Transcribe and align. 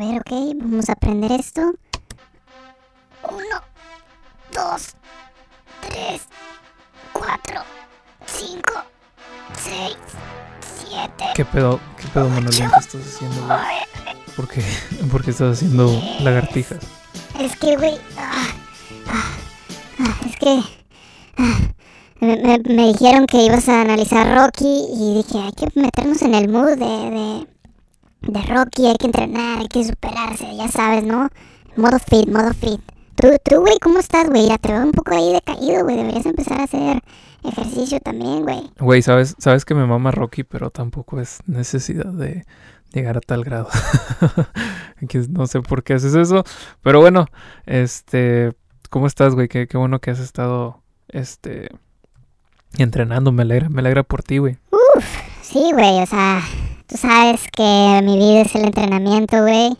ver, 0.00 0.20
ok, 0.20 0.30
vamos 0.62 0.88
a 0.88 0.92
aprender 0.92 1.32
esto. 1.32 1.60
Uno, 3.22 3.62
dos, 4.52 4.94
tres, 5.88 6.22
cuatro, 7.12 7.60
cinco, 8.26 8.72
seis, 9.58 9.96
siete. 10.84 11.24
¿Qué 11.34 11.44
pedo, 11.44 11.78
qué 12.00 12.08
pedo, 12.08 12.28
Manolín, 12.28 12.70
qué 12.70 12.80
estás 12.80 13.02
haciendo, 13.06 13.46
güey? 13.46 13.58
¿Por 14.36 14.48
qué? 14.48 14.62
¿Por 15.12 15.24
qué 15.24 15.30
estás 15.30 15.56
haciendo 15.58 15.90
lagartijas? 16.20 16.78
Es 17.38 17.56
que, 17.56 17.76
güey. 17.76 17.98
ah, 18.18 18.46
ah, 19.08 19.32
ah, 20.00 20.20
es 20.26 20.36
que. 20.36 20.62
me, 22.20 22.36
me- 22.36 22.58
me 22.74 22.86
dijeron 22.92 23.26
que 23.26 23.38
ibas 23.44 23.68
a 23.68 23.82
analizar 23.82 24.34
Rocky 24.36 24.86
y 24.94 25.14
dije, 25.22 25.38
hay 25.38 25.52
que 25.52 25.68
meternos 25.80 26.22
en 26.22 26.34
el 26.34 26.48
mood 26.48 26.70
de, 26.70 26.76
de, 26.76 27.46
de 28.22 28.42
Rocky, 28.42 28.86
hay 28.86 28.96
que 28.96 29.06
entrenar, 29.06 29.60
hay 29.60 29.68
que 29.68 29.84
superarse, 29.84 30.54
ya 30.56 30.68
sabes, 30.68 31.04
¿no? 31.04 31.28
Modo 31.76 31.98
fit, 31.98 32.28
modo 32.28 32.52
fit. 32.52 32.80
Tú, 33.14 33.28
tú, 33.44 33.60
güey, 33.60 33.78
¿cómo 33.80 33.98
estás, 33.98 34.28
güey? 34.28 34.48
Ya 34.48 34.58
te 34.58 34.72
veo 34.72 34.82
un 34.82 34.92
poco 34.92 35.14
ahí 35.14 35.32
decaído, 35.32 35.84
güey. 35.84 35.96
Deberías 35.96 36.24
empezar 36.24 36.60
a 36.60 36.64
hacer 36.64 37.02
ejercicio 37.44 38.00
también, 38.00 38.42
güey. 38.42 38.70
Güey, 38.78 39.02
sabes, 39.02 39.36
sabes 39.38 39.64
que 39.64 39.74
me 39.74 39.86
mama 39.86 40.10
Rocky, 40.10 40.42
pero 40.42 40.70
tampoco 40.70 41.20
es 41.20 41.40
necesidad 41.46 42.06
de 42.06 42.46
llegar 42.92 43.16
a 43.18 43.20
tal 43.20 43.44
grado. 43.44 43.68
Que 45.08 45.18
no 45.30 45.46
sé 45.46 45.62
por 45.62 45.82
qué 45.82 45.94
haces 45.94 46.14
eso. 46.14 46.44
Pero 46.82 47.00
bueno, 47.00 47.24
este, 47.64 48.52
¿cómo 48.90 49.06
estás, 49.06 49.34
güey? 49.34 49.48
Qué, 49.48 49.66
qué 49.66 49.78
bueno 49.78 49.98
que 49.98 50.10
has 50.10 50.18
estado, 50.18 50.82
este, 51.08 51.70
entrenando. 52.76 53.32
Me 53.32 53.42
alegra, 53.42 53.70
me 53.70 53.80
alegra 53.80 54.02
por 54.02 54.22
ti, 54.22 54.38
güey. 54.38 54.58
Sí, 55.40 55.70
güey, 55.72 56.02
o 56.02 56.06
sea, 56.06 56.42
tú 56.90 56.96
sabes 56.96 57.42
que 57.52 58.00
mi 58.02 58.18
vida 58.18 58.42
es 58.42 58.54
el 58.54 58.64
entrenamiento, 58.64 59.40
güey. 59.42 59.76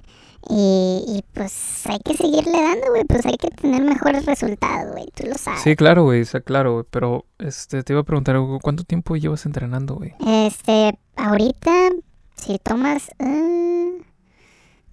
Y, 0.48 1.04
y 1.06 1.24
pues 1.34 1.86
hay 1.86 1.98
que 1.98 2.16
seguirle 2.16 2.52
dando, 2.52 2.88
güey. 2.90 3.04
Pues 3.04 3.26
hay 3.26 3.36
que 3.36 3.48
tener 3.48 3.82
mejores 3.82 4.24
resultados, 4.26 4.92
güey. 4.92 5.06
Tú 5.14 5.26
lo 5.26 5.36
sabes. 5.36 5.60
Sí, 5.60 5.76
claro, 5.76 6.04
güey, 6.04 6.20
está 6.20 6.40
claro, 6.40 6.74
güey. 6.74 6.84
Pero, 6.90 7.26
este, 7.38 7.82
te 7.82 7.92
iba 7.92 8.00
a 8.00 8.04
preguntar, 8.04 8.36
algo, 8.36 8.58
¿cuánto 8.60 8.84
tiempo 8.84 9.16
llevas 9.16 9.44
entrenando, 9.44 9.96
güey? 9.96 10.14
Este, 10.26 10.98
ahorita, 11.16 11.90
si 12.36 12.58
tomas 12.58 13.10
eh, 13.18 14.00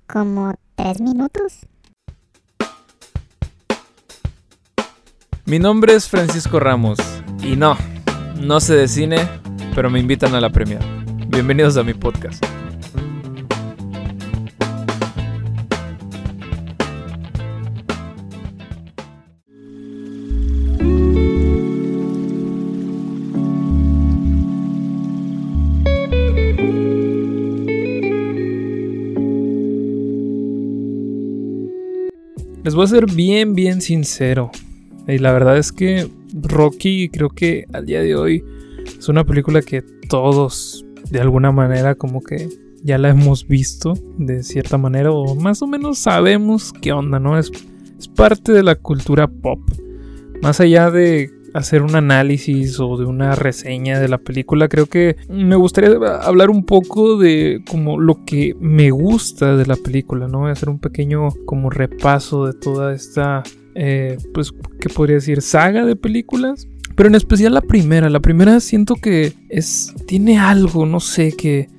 como 0.08 0.56
tres 0.76 1.00
minutos. 1.00 1.60
Mi 5.46 5.60
nombre 5.60 5.94
es 5.94 6.10
Francisco 6.10 6.60
Ramos 6.60 7.00
y 7.42 7.56
no, 7.56 7.78
no 8.42 8.60
sé 8.60 8.76
de 8.76 8.90
cine, 8.90 9.18
pero 9.74 9.90
me 9.90 10.00
invitan 10.00 10.36
a 10.36 10.42
la 10.42 10.50
premia. 10.50 10.97
Bienvenidos 11.38 11.78
a 11.78 11.84
mi 11.84 11.94
podcast. 11.94 12.44
Les 32.64 32.74
voy 32.74 32.84
a 32.84 32.88
ser 32.88 33.06
bien, 33.06 33.54
bien 33.54 33.82
sincero. 33.82 34.50
Y 35.08 35.20
la 35.20 35.32
verdad 35.34 35.60
es 35.60 35.72
que 35.72 36.10
Rocky 36.34 37.10
creo 37.10 37.30
que 37.30 37.66
al 37.74 37.86
día 37.86 38.02
de 38.02 38.16
hoy 38.16 38.44
es 38.98 39.08
una 39.08 39.24
película 39.24 39.62
que 39.62 39.84
todos 40.10 40.84
de 41.10 41.20
alguna 41.20 41.52
manera 41.52 41.96
como 41.96 42.22
que 42.22 42.50
ya 42.84 42.98
la 42.98 43.10
hemos 43.10 43.48
visto 43.48 43.94
de 44.18 44.44
cierta 44.44 44.78
manera 44.78 45.12
o 45.12 45.36
más 45.36 45.62
o 45.62 45.68
menos 45.68 46.00
sabemos 46.00 46.74
qué 46.82 46.92
onda, 46.92 47.20
¿no? 47.20 47.38
Es, 47.38 47.52
es 47.98 48.08
parte 48.08 48.52
de 48.52 48.64
la 48.64 48.76
cultura 48.76 49.28
pop. 49.28 49.60
Más 50.42 50.60
allá 50.60 50.92
de 50.92 51.32
hacer 51.54 51.82
un 51.82 51.96
análisis 51.96 52.80
o 52.80 52.98
de 52.98 53.06
una 53.06 53.34
reseña 53.34 54.00
de 54.00 54.08
la 54.08 54.20
película, 54.20 54.68
creo 54.68 54.86
que 54.86 55.16
me 55.28 55.56
gustaría 55.56 55.92
hablar 56.22 56.50
un 56.50 56.64
poco 56.64 57.18
de 57.18 57.64
como 57.70 58.00
lo 58.00 58.24
que 58.26 58.56
me 58.60 58.92
gusta 58.92 59.56
de 59.56 59.66
la 59.66 59.76
película, 59.76 60.28
¿no? 60.28 60.48
Hacer 60.48 60.70
un 60.70 60.80
pequeño 60.80 61.30
como 61.46 61.70
repaso 61.70 62.46
de 62.46 62.54
toda 62.54 62.94
esta 62.94 63.44
eh, 63.80 64.18
pues, 64.34 64.52
¿qué 64.80 64.90
podría 64.90 65.18
decir? 65.18 65.44
Saga 65.44 65.86
de 65.86 65.96
películas. 65.96 66.68
Pero 66.98 67.08
en 67.10 67.16
especial 67.16 67.54
la 67.54 67.62
primera. 67.62 68.10
La 68.10 68.20
primera 68.20 68.60
siento 68.60 68.96
que 68.96 69.32
es. 69.50 69.94
Tiene 70.08 70.40
algo, 70.40 70.88
no 70.88 71.00
sé, 71.00 71.36
que. 71.38 71.70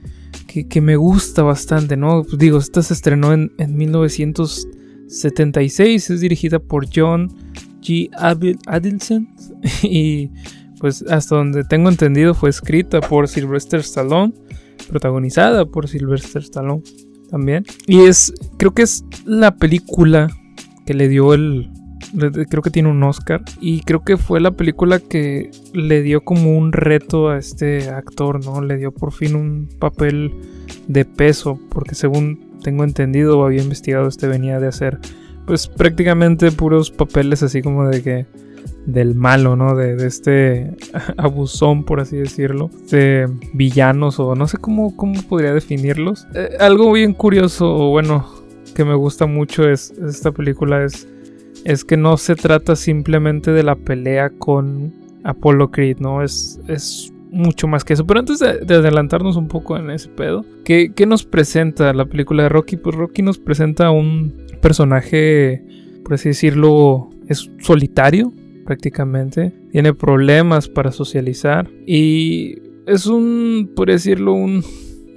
que, 0.47 0.81
me 0.81 0.95
gusta 0.95 1.43
bastante, 1.43 1.97
¿no? 1.97 2.23
Pues 2.23 2.39
digo, 2.39 2.59
esta 2.59 2.85
se 2.85 2.95
estrenó 2.95 3.33
en, 3.33 3.51
en 3.59 3.77
1976. 3.77 6.11
Es 6.11 6.21
dirigida 6.21 6.61
por 6.61 6.87
John 6.95 7.35
G. 7.83 8.09
Adelson. 8.67 9.29
Y 9.83 10.31
pues 10.79 11.05
hasta 11.11 11.35
donde 11.35 11.65
tengo 11.65 11.89
entendido 11.89 12.33
fue 12.33 12.51
escrita 12.51 13.01
por 13.01 13.27
Sylvester 13.27 13.81
Stallone. 13.81 14.33
Protagonizada 14.89 15.67
por 15.67 15.89
Sylvester 15.89 16.43
Stallone 16.43 16.85
también. 17.29 17.65
Y 17.89 18.03
es. 18.03 18.33
Creo 18.57 18.73
que 18.73 18.83
es 18.83 19.05
la 19.25 19.57
película 19.57 20.29
que 20.87 20.95
le 20.95 21.09
dio 21.09 21.35
el, 21.35 21.73
creo 22.49 22.63
que 22.63 22.71
tiene 22.71 22.91
un 22.91 23.03
Oscar 23.03 23.43
y 23.61 23.81
creo 23.81 24.03
que 24.05 24.17
fue 24.17 24.41
la 24.41 24.53
película 24.53 24.99
que 24.99 25.51
le 25.73 26.03
dio 26.03 26.23
como 26.23 26.57
un 26.57 26.73
reto 26.73 27.29
a 27.29 27.39
este 27.39 27.91
actor, 27.91 28.45
¿no? 28.45 28.61
Le 28.61 28.77
dio 28.77 28.93
por 28.93 29.13
fin 29.13 29.35
un 29.35 29.69
papel 29.79 30.33
de 30.87 31.05
peso, 31.05 31.59
porque 31.71 31.95
según 31.95 32.59
tengo 32.63 32.85
entendido 32.85 33.39
o 33.39 33.47
había 33.47 33.63
investigado, 33.63 34.09
este 34.09 34.27
venía 34.27 34.61
de 34.61 34.69
hacer 34.69 34.99
pues 35.47 35.67
prácticamente 35.67 36.53
puros 36.53 36.91
papeles 36.91 37.43
así 37.43 37.63
como 37.63 37.89
de 37.89 38.03
que 38.03 38.27
del 38.87 39.15
malo, 39.15 39.55
¿no? 39.55 39.75
De, 39.77 39.95
este 40.07 40.77
abusón, 41.17 41.85
por 41.85 42.01
así 42.01 42.17
decirlo, 42.17 42.71
de 42.91 43.29
villanos 43.53 44.19
o 44.19 44.35
no 44.35 44.47
sé 44.49 44.59
cómo, 44.59 44.97
cómo 44.97 45.23
podría 45.23 45.53
definirlos. 45.53 46.27
Eh, 46.35 46.57
algo 46.59 46.91
bien 46.93 47.13
curioso, 47.13 47.91
bueno, 47.91 48.27
que 48.75 48.85
me 48.85 48.95
gusta 48.95 49.27
mucho 49.27 49.69
es 49.69 49.91
esta 49.91 50.33
película 50.33 50.85
es 50.85 51.09
es 51.65 51.85
que 51.85 51.97
no 51.97 52.17
se 52.17 52.35
trata 52.35 52.77
simplemente 52.77 53.53
de 53.53 53.63
la 53.63 53.77
pelea 53.77 54.31
con 54.31 54.93
Apollo 55.25 55.71
Creed, 55.71 55.99
¿no? 55.99 56.23
Es, 56.23 56.61
es 56.69 57.13
mucho 57.31 57.67
más 57.69 57.85
que 57.85 57.95
eso. 57.95 58.07
Pero 58.07 58.21
antes 58.21 58.39
de, 58.39 58.59
de 58.61 58.75
adelantarnos 58.75 59.37
un 59.37 59.49
poco 59.49 59.77
en 59.77 59.91
ese 59.91 60.09
pedo, 60.09 60.45
¿qué, 60.65 60.93
qué 60.95 61.07
nos 61.07 61.25
presenta 61.25 61.93
la 61.93 62.07
película 62.07 62.45
de 62.45 62.49
Rocky? 62.49 62.77
Pues 62.77 62.97
Rocky 62.97 63.23
nos 63.23 63.39
presenta 63.39 63.91
un 63.91 64.35
personaje, 64.61 65.65
por 66.05 66.15
así 66.15 66.31
decirlo, 66.31 67.11
es 67.29 67.51
solitario 67.61 68.33
prácticamente. 68.65 69.53
Tiene 69.73 69.95
problemas 69.95 70.69
para 70.69 70.93
socializar 70.93 71.71
y 71.87 72.59
es 72.87 73.07
un, 73.07 73.73
por 73.75 73.89
decirlo, 73.89 74.33
un, 74.33 74.65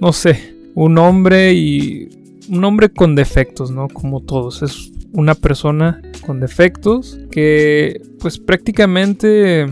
no 0.00 0.12
sé, 0.12 0.54
un 0.74 0.98
hombre 0.98 1.54
y 1.54 2.08
un 2.50 2.64
hombre 2.64 2.90
con 2.90 3.14
defectos, 3.14 3.70
¿no? 3.70 3.88
Como 3.88 4.20
todos. 4.20 4.62
Es 4.62 4.92
una 5.12 5.34
persona 5.34 6.00
con 6.24 6.40
defectos 6.40 7.18
que 7.30 8.00
pues 8.20 8.38
prácticamente 8.38 9.66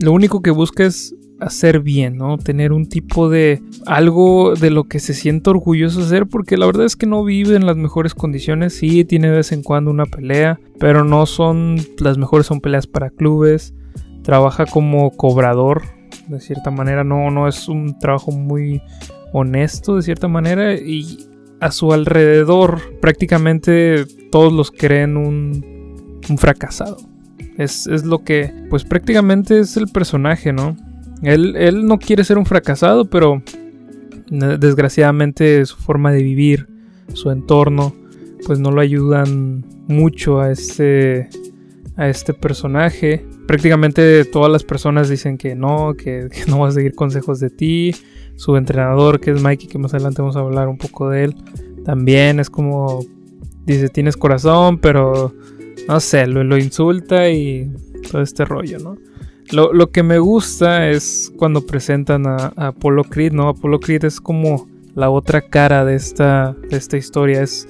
lo 0.00 0.12
único 0.12 0.42
que 0.42 0.50
busca 0.50 0.84
es 0.84 1.14
hacer 1.40 1.80
bien, 1.80 2.16
¿no? 2.16 2.38
Tener 2.38 2.72
un 2.72 2.88
tipo 2.88 3.28
de 3.28 3.62
algo 3.84 4.54
de 4.54 4.70
lo 4.70 4.84
que 4.84 5.00
se 5.00 5.14
siente 5.14 5.50
orgulloso 5.50 6.00
hacer 6.00 6.26
porque 6.26 6.56
la 6.56 6.66
verdad 6.66 6.86
es 6.86 6.96
que 6.96 7.06
no 7.06 7.24
vive 7.24 7.56
en 7.56 7.66
las 7.66 7.76
mejores 7.76 8.14
condiciones, 8.14 8.74
sí 8.74 9.04
tiene 9.04 9.28
de 9.28 9.36
vez 9.36 9.52
en 9.52 9.62
cuando 9.62 9.90
una 9.90 10.06
pelea, 10.06 10.58
pero 10.78 11.04
no 11.04 11.26
son 11.26 11.76
las 11.98 12.16
mejores 12.18 12.46
son 12.46 12.60
peleas 12.60 12.86
para 12.86 13.10
clubes, 13.10 13.74
trabaja 14.22 14.64
como 14.66 15.10
cobrador 15.10 15.82
de 16.28 16.40
cierta 16.40 16.70
manera, 16.70 17.04
no 17.04 17.30
no 17.30 17.48
es 17.48 17.68
un 17.68 17.98
trabajo 17.98 18.30
muy 18.32 18.80
honesto 19.32 19.96
de 19.96 20.02
cierta 20.02 20.28
manera. 20.28 20.74
Y 20.74 21.28
a 21.60 21.70
su 21.70 21.92
alrededor 21.92 22.80
prácticamente 23.00 24.04
todos 24.30 24.52
los 24.52 24.70
creen 24.70 25.16
un, 25.16 25.75
un 26.28 26.38
fracasado. 26.38 26.96
Es, 27.58 27.86
es 27.86 28.04
lo 28.04 28.22
que, 28.24 28.52
pues 28.70 28.84
prácticamente 28.84 29.58
es 29.58 29.76
el 29.76 29.88
personaje, 29.88 30.52
¿no? 30.52 30.76
Él, 31.22 31.56
él 31.56 31.86
no 31.86 31.98
quiere 31.98 32.24
ser 32.24 32.38
un 32.38 32.46
fracasado, 32.46 33.06
pero 33.06 33.42
eh, 34.30 34.56
desgraciadamente 34.58 35.64
su 35.64 35.76
forma 35.76 36.12
de 36.12 36.22
vivir, 36.22 36.68
su 37.14 37.30
entorno, 37.30 37.94
pues 38.46 38.58
no 38.58 38.70
lo 38.70 38.80
ayudan 38.80 39.64
mucho 39.88 40.40
a 40.40 40.50
este, 40.50 41.28
a 41.96 42.08
este 42.08 42.34
personaje. 42.34 43.24
Prácticamente 43.46 44.24
todas 44.24 44.50
las 44.50 44.64
personas 44.64 45.08
dicen 45.08 45.38
que 45.38 45.54
no, 45.54 45.94
que, 45.94 46.28
que 46.30 46.50
no 46.50 46.58
va 46.58 46.68
a 46.68 46.72
seguir 46.72 46.94
consejos 46.94 47.40
de 47.40 47.50
ti. 47.50 47.94
Su 48.36 48.56
entrenador, 48.56 49.18
que 49.20 49.30
es 49.30 49.40
Mikey, 49.40 49.68
que 49.68 49.78
más 49.78 49.94
adelante 49.94 50.20
vamos 50.20 50.36
a 50.36 50.40
hablar 50.40 50.68
un 50.68 50.76
poco 50.76 51.08
de 51.08 51.24
él, 51.24 51.36
también 51.86 52.38
es 52.38 52.50
como, 52.50 53.02
dice, 53.64 53.88
tienes 53.88 54.16
corazón, 54.18 54.76
pero 54.76 55.32
no 55.88 56.00
sé, 56.00 56.26
lo, 56.26 56.44
lo 56.44 56.58
insulta 56.58 57.30
y 57.30 57.70
todo 58.10 58.22
este 58.22 58.44
rollo, 58.44 58.78
¿no? 58.78 58.96
Lo, 59.52 59.72
lo 59.72 59.90
que 59.90 60.02
me 60.02 60.18
gusta 60.18 60.90
es 60.90 61.32
cuando 61.36 61.64
presentan 61.64 62.26
a, 62.26 62.52
a 62.56 62.68
Apollo 62.68 63.04
¿no? 63.32 63.48
Apollo 63.48 63.78
es 64.02 64.20
como 64.20 64.68
la 64.94 65.10
otra 65.10 65.42
cara 65.42 65.84
de 65.84 65.94
esta, 65.94 66.56
de 66.68 66.76
esta 66.76 66.96
historia. 66.96 67.42
Es, 67.42 67.68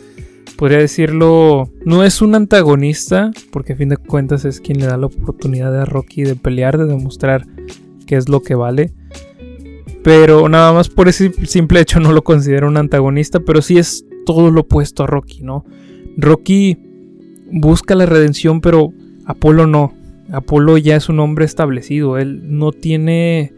podría 0.56 0.78
decirlo, 0.78 1.70
no 1.84 2.02
es 2.02 2.22
un 2.22 2.34
antagonista, 2.34 3.30
porque 3.50 3.74
a 3.74 3.76
fin 3.76 3.90
de 3.90 3.98
cuentas 3.98 4.46
es 4.46 4.60
quien 4.60 4.78
le 4.78 4.86
da 4.86 4.96
la 4.96 5.06
oportunidad 5.06 5.78
a 5.78 5.84
Rocky 5.84 6.22
de 6.22 6.36
pelear, 6.36 6.78
de 6.78 6.86
demostrar 6.86 7.46
qué 8.06 8.16
es 8.16 8.28
lo 8.28 8.42
que 8.42 8.54
vale. 8.54 8.94
Pero 10.02 10.48
nada 10.48 10.72
más 10.72 10.88
por 10.88 11.08
ese 11.08 11.32
simple 11.46 11.80
hecho 11.80 12.00
no 12.00 12.12
lo 12.12 12.22
considero 12.22 12.68
un 12.68 12.76
antagonista, 12.78 13.40
pero 13.40 13.60
sí 13.60 13.76
es 13.76 14.06
todo 14.24 14.50
lo 14.50 14.62
opuesto 14.62 15.02
a 15.02 15.06
Rocky, 15.06 15.42
¿no? 15.42 15.64
Rocky 16.16 16.78
busca 17.50 17.94
la 17.94 18.06
redención, 18.06 18.60
pero 18.60 18.92
Apolo 19.24 19.66
no. 19.66 19.92
Apolo 20.30 20.76
ya 20.78 20.96
es 20.96 21.08
un 21.08 21.20
hombre 21.20 21.44
establecido, 21.44 22.18
él 22.18 22.40
no 22.44 22.72
tiene 22.72 23.52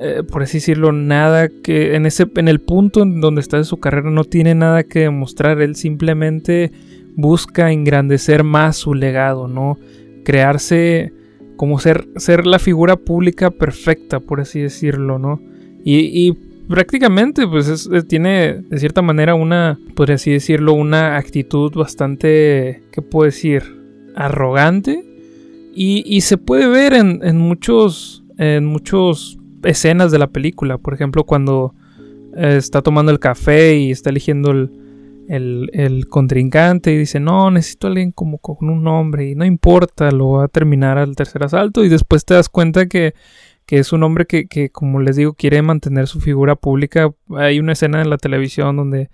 eh, 0.00 0.22
por 0.22 0.44
así 0.44 0.58
decirlo, 0.58 0.92
nada 0.92 1.48
que 1.48 1.96
en 1.96 2.06
ese 2.06 2.26
en 2.36 2.46
el 2.46 2.60
punto 2.60 3.02
en 3.02 3.20
donde 3.20 3.40
está 3.40 3.56
de 3.56 3.64
su 3.64 3.78
carrera 3.78 4.10
no 4.10 4.22
tiene 4.22 4.54
nada 4.54 4.84
que 4.84 5.00
demostrar, 5.00 5.60
él 5.60 5.74
simplemente 5.74 6.70
busca 7.16 7.72
engrandecer 7.72 8.44
más 8.44 8.76
su 8.76 8.94
legado, 8.94 9.48
¿no? 9.48 9.76
Crearse 10.24 11.12
como 11.56 11.80
ser 11.80 12.06
ser 12.14 12.46
la 12.46 12.60
figura 12.60 12.94
pública 12.94 13.50
perfecta, 13.50 14.20
por 14.20 14.40
así 14.40 14.60
decirlo, 14.60 15.18
¿no? 15.18 15.42
Y, 15.84 16.36
prácticamente 16.68 17.46
pues 17.46 17.88
eh, 17.92 18.02
tiene 18.02 18.62
de 18.68 18.78
cierta 18.78 19.02
manera 19.02 19.34
una, 19.34 19.78
por 19.94 20.10
así 20.10 20.30
decirlo, 20.30 20.74
una 20.74 21.16
actitud 21.16 21.72
bastante, 21.72 22.82
¿qué 22.92 23.02
puedo 23.02 23.26
decir? 23.26 23.62
Arrogante. 24.14 25.04
Y, 25.80 26.22
se 26.22 26.38
puede 26.38 26.66
ver 26.66 26.92
en, 26.92 27.20
en 27.22 27.38
muchos, 27.38 28.24
en 28.36 28.66
muchos 28.66 29.38
escenas 29.62 30.10
de 30.10 30.18
la 30.18 30.26
película. 30.26 30.76
Por 30.76 30.92
ejemplo, 30.92 31.22
cuando 31.22 31.72
eh, 32.36 32.56
está 32.56 32.82
tomando 32.82 33.10
el 33.10 33.18
café 33.18 33.76
y 33.76 33.90
está 33.90 34.10
eligiendo 34.10 34.50
el, 34.50 36.06
contrincante 36.08 36.92
y 36.92 36.98
dice, 36.98 37.20
no, 37.20 37.50
necesito 37.50 37.86
a 37.86 37.90
alguien 37.90 38.12
como 38.12 38.38
con 38.38 38.68
un 38.70 38.82
nombre 38.82 39.28
y 39.28 39.34
no 39.34 39.44
importa, 39.44 40.10
lo 40.10 40.30
va 40.30 40.44
a 40.44 40.48
terminar 40.48 40.98
al 40.98 41.16
tercer 41.16 41.44
asalto 41.44 41.84
y 41.84 41.88
después 41.88 42.24
te 42.24 42.34
das 42.34 42.48
cuenta 42.48 42.86
que, 42.86 43.14
es 43.76 43.92
un 43.92 44.02
hombre 44.02 44.26
que, 44.26 44.46
que, 44.46 44.70
como 44.70 45.00
les 45.00 45.16
digo, 45.16 45.34
quiere 45.34 45.60
mantener 45.60 46.06
su 46.06 46.20
figura 46.20 46.56
pública. 46.56 47.12
Hay 47.36 47.60
una 47.60 47.72
escena 47.72 48.00
en 48.00 48.08
la 48.08 48.16
televisión 48.16 48.76
donde 48.76 49.10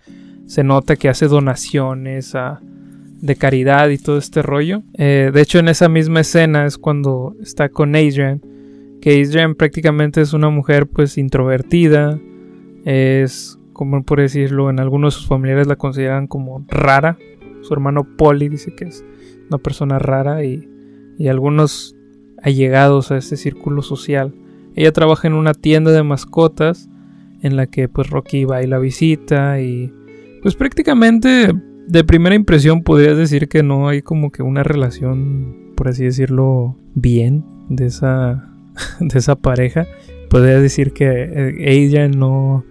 se 0.47 0.63
nota 0.63 0.97
que 0.97 1.09
hace 1.09 1.27
donaciones 1.27 2.35
de 3.21 3.37
caridad 3.37 3.89
y 3.89 3.99
todo 3.99 4.19
este 4.19 4.43
rollo. 4.43 4.83
Eh, 4.95 5.31
de 5.33 5.41
hecho, 5.41 5.59
en 5.59 5.69
esa 5.69 5.89
misma 5.89 6.21
escena 6.21 6.67
es 6.67 6.79
cuando 6.79 7.35
está 7.41 7.69
con 7.69 7.97
Adrian 7.97 8.41
que 9.05 9.21
Adrian 9.21 9.55
prácticamente 9.55 10.23
es 10.23 10.33
una 10.33 10.49
mujer 10.49 10.87
pues 10.87 11.19
introvertida, 11.19 12.19
es 12.87 13.59
como 13.75 14.03
por 14.03 14.19
decirlo, 14.19 14.71
en 14.71 14.81
algunos 14.81 15.13
de 15.13 15.21
sus 15.21 15.29
familiares 15.29 15.67
la 15.67 15.77
consideran 15.77 16.27
como 16.27 16.65
rara. 16.69 17.19
Su 17.61 17.75
hermano 17.75 18.17
Polly 18.17 18.49
dice 18.49 18.75
que 18.75 18.87
es 18.87 19.05
una 19.51 19.59
persona 19.59 19.99
rara 19.99 20.43
y, 20.43 20.67
y 21.19 21.29
algunos 21.29 21.95
allegados 22.43 23.11
a 23.11 23.19
este 23.19 23.37
círculo 23.37 23.83
social. 23.83 24.35
Ella 24.75 24.93
trabaja 24.93 25.29
en 25.29 25.35
una 25.35 25.55
tienda 25.55 25.93
de 25.93 26.03
mascotas 26.03 26.89
en 27.43 27.57
la 27.57 27.67
que 27.67 27.89
pues 27.89 28.11
Rocky 28.11 28.45
va 28.45 28.63
y 28.63 28.67
la 28.67 28.79
visita 28.79 29.61
y 29.61 29.93
pues 30.43 30.55
prácticamente 30.55 31.53
de 31.87 32.05
primera 32.05 32.35
impresión 32.35 32.83
podrías 32.83 33.17
decir 33.17 33.49
que 33.49 33.63
no 33.63 33.89
hay 33.89 34.03
como 34.03 34.31
que 34.31 34.43
una 34.43 34.63
relación, 34.63 35.73
por 35.77 35.89
así 35.89 36.05
decirlo, 36.05 36.77
bien 36.95 37.45
de 37.69 37.87
esa 37.87 38.51
de 39.01 39.19
esa 39.19 39.37
pareja, 39.37 39.87
podría 40.31 40.61
decir 40.61 40.93
que 40.93 41.07
eh, 41.07 41.55
ella 41.59 42.09
no, 42.09 42.65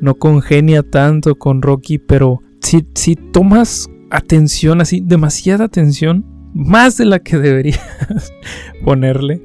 no 0.00 0.14
congenia 0.14 0.82
tanto 0.82 1.36
con 1.36 1.62
Rocky, 1.62 1.98
pero 1.98 2.42
si, 2.60 2.86
si 2.94 3.16
tomas 3.16 3.88
atención, 4.10 4.80
así, 4.80 5.00
demasiada 5.00 5.64
atención, 5.64 6.24
más 6.54 6.96
de 6.96 7.04
la 7.04 7.18
que 7.20 7.38
deberías 7.38 7.80
ponerle, 8.84 9.42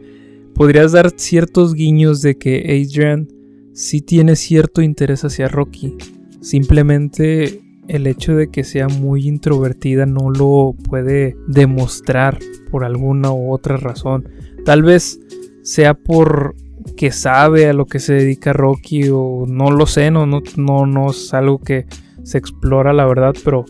podrías 0.55 0.91
dar 0.91 1.11
ciertos 1.15 1.73
guiños 1.73 2.21
de 2.21 2.37
que 2.37 2.61
Adrian 2.61 3.27
sí 3.73 4.01
tiene 4.01 4.35
cierto 4.35 4.81
interés 4.81 5.23
hacia 5.23 5.47
Rocky. 5.47 5.95
Simplemente 6.41 7.61
el 7.87 8.07
hecho 8.07 8.35
de 8.35 8.49
que 8.49 8.63
sea 8.63 8.87
muy 8.87 9.27
introvertida 9.27 10.05
no 10.05 10.29
lo 10.29 10.75
puede 10.89 11.35
demostrar 11.47 12.39
por 12.71 12.85
alguna 12.85 13.31
u 13.31 13.51
otra 13.51 13.77
razón. 13.77 14.29
Tal 14.65 14.83
vez 14.83 15.19
sea 15.63 15.93
por 15.93 16.55
que 16.97 17.11
sabe 17.11 17.67
a 17.67 17.73
lo 17.73 17.85
que 17.85 17.99
se 17.99 18.13
dedica 18.13 18.53
Rocky 18.53 19.09
o 19.11 19.45
no 19.47 19.71
lo 19.71 19.85
sé, 19.85 20.11
no, 20.11 20.25
no, 20.25 20.41
no, 20.85 21.09
es 21.09 21.33
algo 21.33 21.59
que 21.59 21.85
se 22.23 22.37
explora 22.37 22.93
la 22.93 23.05
verdad, 23.05 23.33
pero 23.43 23.65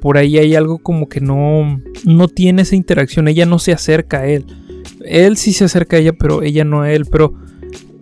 por 0.00 0.18
ahí 0.18 0.38
hay 0.38 0.54
algo 0.54 0.78
como 0.78 1.08
que 1.08 1.20
no, 1.20 1.80
no 2.04 2.28
tiene 2.28 2.62
esa 2.62 2.76
interacción, 2.76 3.28
ella 3.28 3.46
no 3.46 3.58
se 3.58 3.72
acerca 3.72 4.20
a 4.20 4.26
él. 4.26 4.46
Él 5.04 5.36
sí 5.36 5.52
se 5.52 5.64
acerca 5.64 5.96
a 5.96 6.00
ella, 6.00 6.12
pero 6.12 6.42
ella 6.42 6.64
no 6.64 6.82
a 6.82 6.92
él, 6.92 7.06
pero 7.06 7.34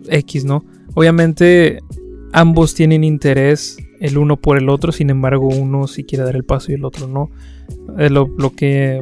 X, 0.07 0.45
¿no? 0.45 0.65
Obviamente 0.93 1.79
ambos 2.31 2.73
tienen 2.73 3.03
interés 3.03 3.77
el 3.99 4.17
uno 4.17 4.37
por 4.37 4.57
el 4.57 4.69
otro, 4.69 4.91
sin 4.91 5.09
embargo 5.09 5.47
uno 5.47 5.87
sí 5.87 6.03
quiere 6.03 6.25
dar 6.25 6.35
el 6.35 6.43
paso 6.43 6.71
y 6.71 6.75
el 6.75 6.85
otro 6.85 7.07
no. 7.07 7.29
Eh, 7.97 8.09
lo, 8.09 8.29
lo 8.37 8.51
que... 8.51 8.99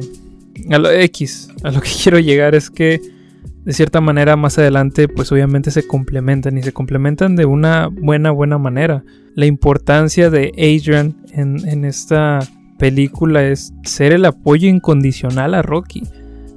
A 0.70 0.78
lo 0.78 0.90
X, 0.90 1.48
a 1.62 1.70
lo 1.70 1.80
que 1.80 1.90
quiero 2.02 2.18
llegar 2.18 2.54
es 2.54 2.70
que 2.70 3.00
de 3.64 3.72
cierta 3.72 4.00
manera 4.00 4.36
más 4.36 4.58
adelante 4.58 5.08
pues 5.08 5.30
obviamente 5.30 5.70
se 5.70 5.86
complementan 5.86 6.58
y 6.58 6.62
se 6.62 6.72
complementan 6.72 7.36
de 7.36 7.44
una 7.46 7.88
buena 7.88 8.30
buena 8.30 8.58
manera. 8.58 9.04
La 9.34 9.46
importancia 9.46 10.30
de 10.30 10.52
Adrian 10.56 11.16
en, 11.32 11.84
esta 11.84 12.40
película 12.78 13.44
es 13.44 13.72
ser 13.84 14.12
el 14.12 14.24
apoyo 14.24 14.68
incondicional 14.68 15.54
a 15.54 15.62
Rocky. 15.62 16.02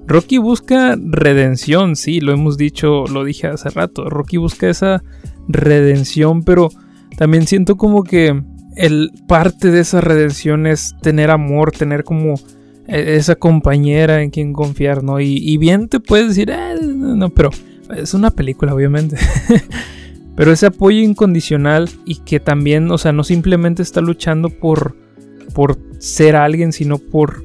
Rocky 0.07 0.38
busca 0.38 0.96
redención, 1.00 1.96
sí, 1.96 2.19
lo 2.19 2.31
hemos 2.31 2.57
dicho, 2.57 3.06
lo 3.07 3.24
dije 3.24 3.48
hace 3.48 3.69
rato. 3.69 4.10
Rocky 4.10 4.38
busca 4.38 4.69
esa 4.69 5.04
redención, 5.48 6.44
pero 6.44 6.69
también 7.18 7.48
siento 7.48 7.75
como 7.75 8.04
que 8.04 8.44
el 8.75 9.12
parte 9.28 9.72
de 9.72 9.80
esa 9.80 10.02
redención 10.02 10.68
es 10.68 10.96
tener 11.02 11.31
amor, 11.31 11.72
tener 11.72 12.04
como 12.04 12.36
e-, 12.88 13.16
esa 13.16 13.36
compañera 13.36 14.22
en 14.22 14.30
quien 14.30 14.54
confiar, 14.54 15.04
¿no? 15.04 15.19
Y, 15.19 15.57
bien 15.57 15.88
te 15.88 16.00
puedes 16.00 16.30
decir, 16.30 16.52
eh, 16.52 16.75
no, 16.81 17.30
pero 17.30 17.50
es 17.96 18.13
una 18.13 18.31
película, 18.31 18.74
obviamente. 18.74 19.18
pero 20.36 20.52
ese 20.52 20.68
apoyo 20.68 21.00
incondicional 21.00 21.90
y 22.06 22.18
que 22.18 22.40
también, 22.40 22.92
o 22.92 22.98
sea, 22.98 23.12
no 23.12 23.24
simplemente 23.24 23.81
está 23.81 24.02
luchando 24.02 24.50
por, 24.50 24.96
por 25.54 25.78
ser 26.00 26.36
alguien, 26.36 26.74
sino 26.74 26.98
por 27.00 27.44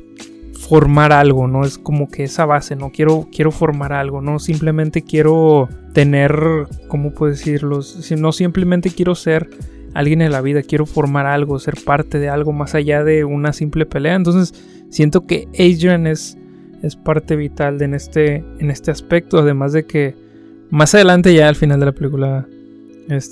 formar 0.61 1.13
algo, 1.13 1.49
¿no? 1.49 1.65
Es 1.65 1.79
como 1.79 2.09
que 2.09 2.25
esa 2.25 2.45
base, 2.45 2.77
¿no? 2.77 2.91
Quiero, 2.91 3.29
quiero 3.35 3.51
formar 3.51 3.95
algo, 3.95 4.21
no 4.21 4.39
simplemente 4.39 5.03
quiero 5.03 5.69
tener, 5.95 6.39
¿cómo 6.87 7.13
puedo 7.13 7.33
decirlo? 7.33 7.81
No 8.19 8.33
simplemente 8.33 8.91
quiero 8.91 9.15
ser 9.15 9.49
alguien 9.95 10.21
en 10.21 10.31
la 10.31 10.43
vida, 10.43 10.63
quiero 10.63 10.85
formar 10.85 11.27
algo, 11.27 11.59
ser 11.59 11.77
parte 11.85 12.19
de 12.19 12.29
algo 12.29 12.53
más 12.53 12.75
allá 12.75 13.03
de 13.03 13.25
una 13.25 13.55
simple 13.55 13.87
pelea. 13.87 14.15
Entonces, 14.15 14.55
siento 14.91 15.27
que 15.27 15.49
Adrian 15.55 16.07
es, 16.07 16.37
es 16.83 16.95
parte 16.95 17.37
vital 17.37 17.81
en, 17.81 17.95
este, 17.95 18.45
en 18.59 18.71
este 18.71 18.91
aspecto, 18.91 19.39
además 19.39 19.73
de 19.73 19.87
que 19.87 20.15
más 20.69 20.95
adelante 20.95 21.35
ya 21.35 21.49
al 21.49 21.57
final 21.57 21.81
de 21.81 21.87
la 21.87 21.93
película 21.93 22.47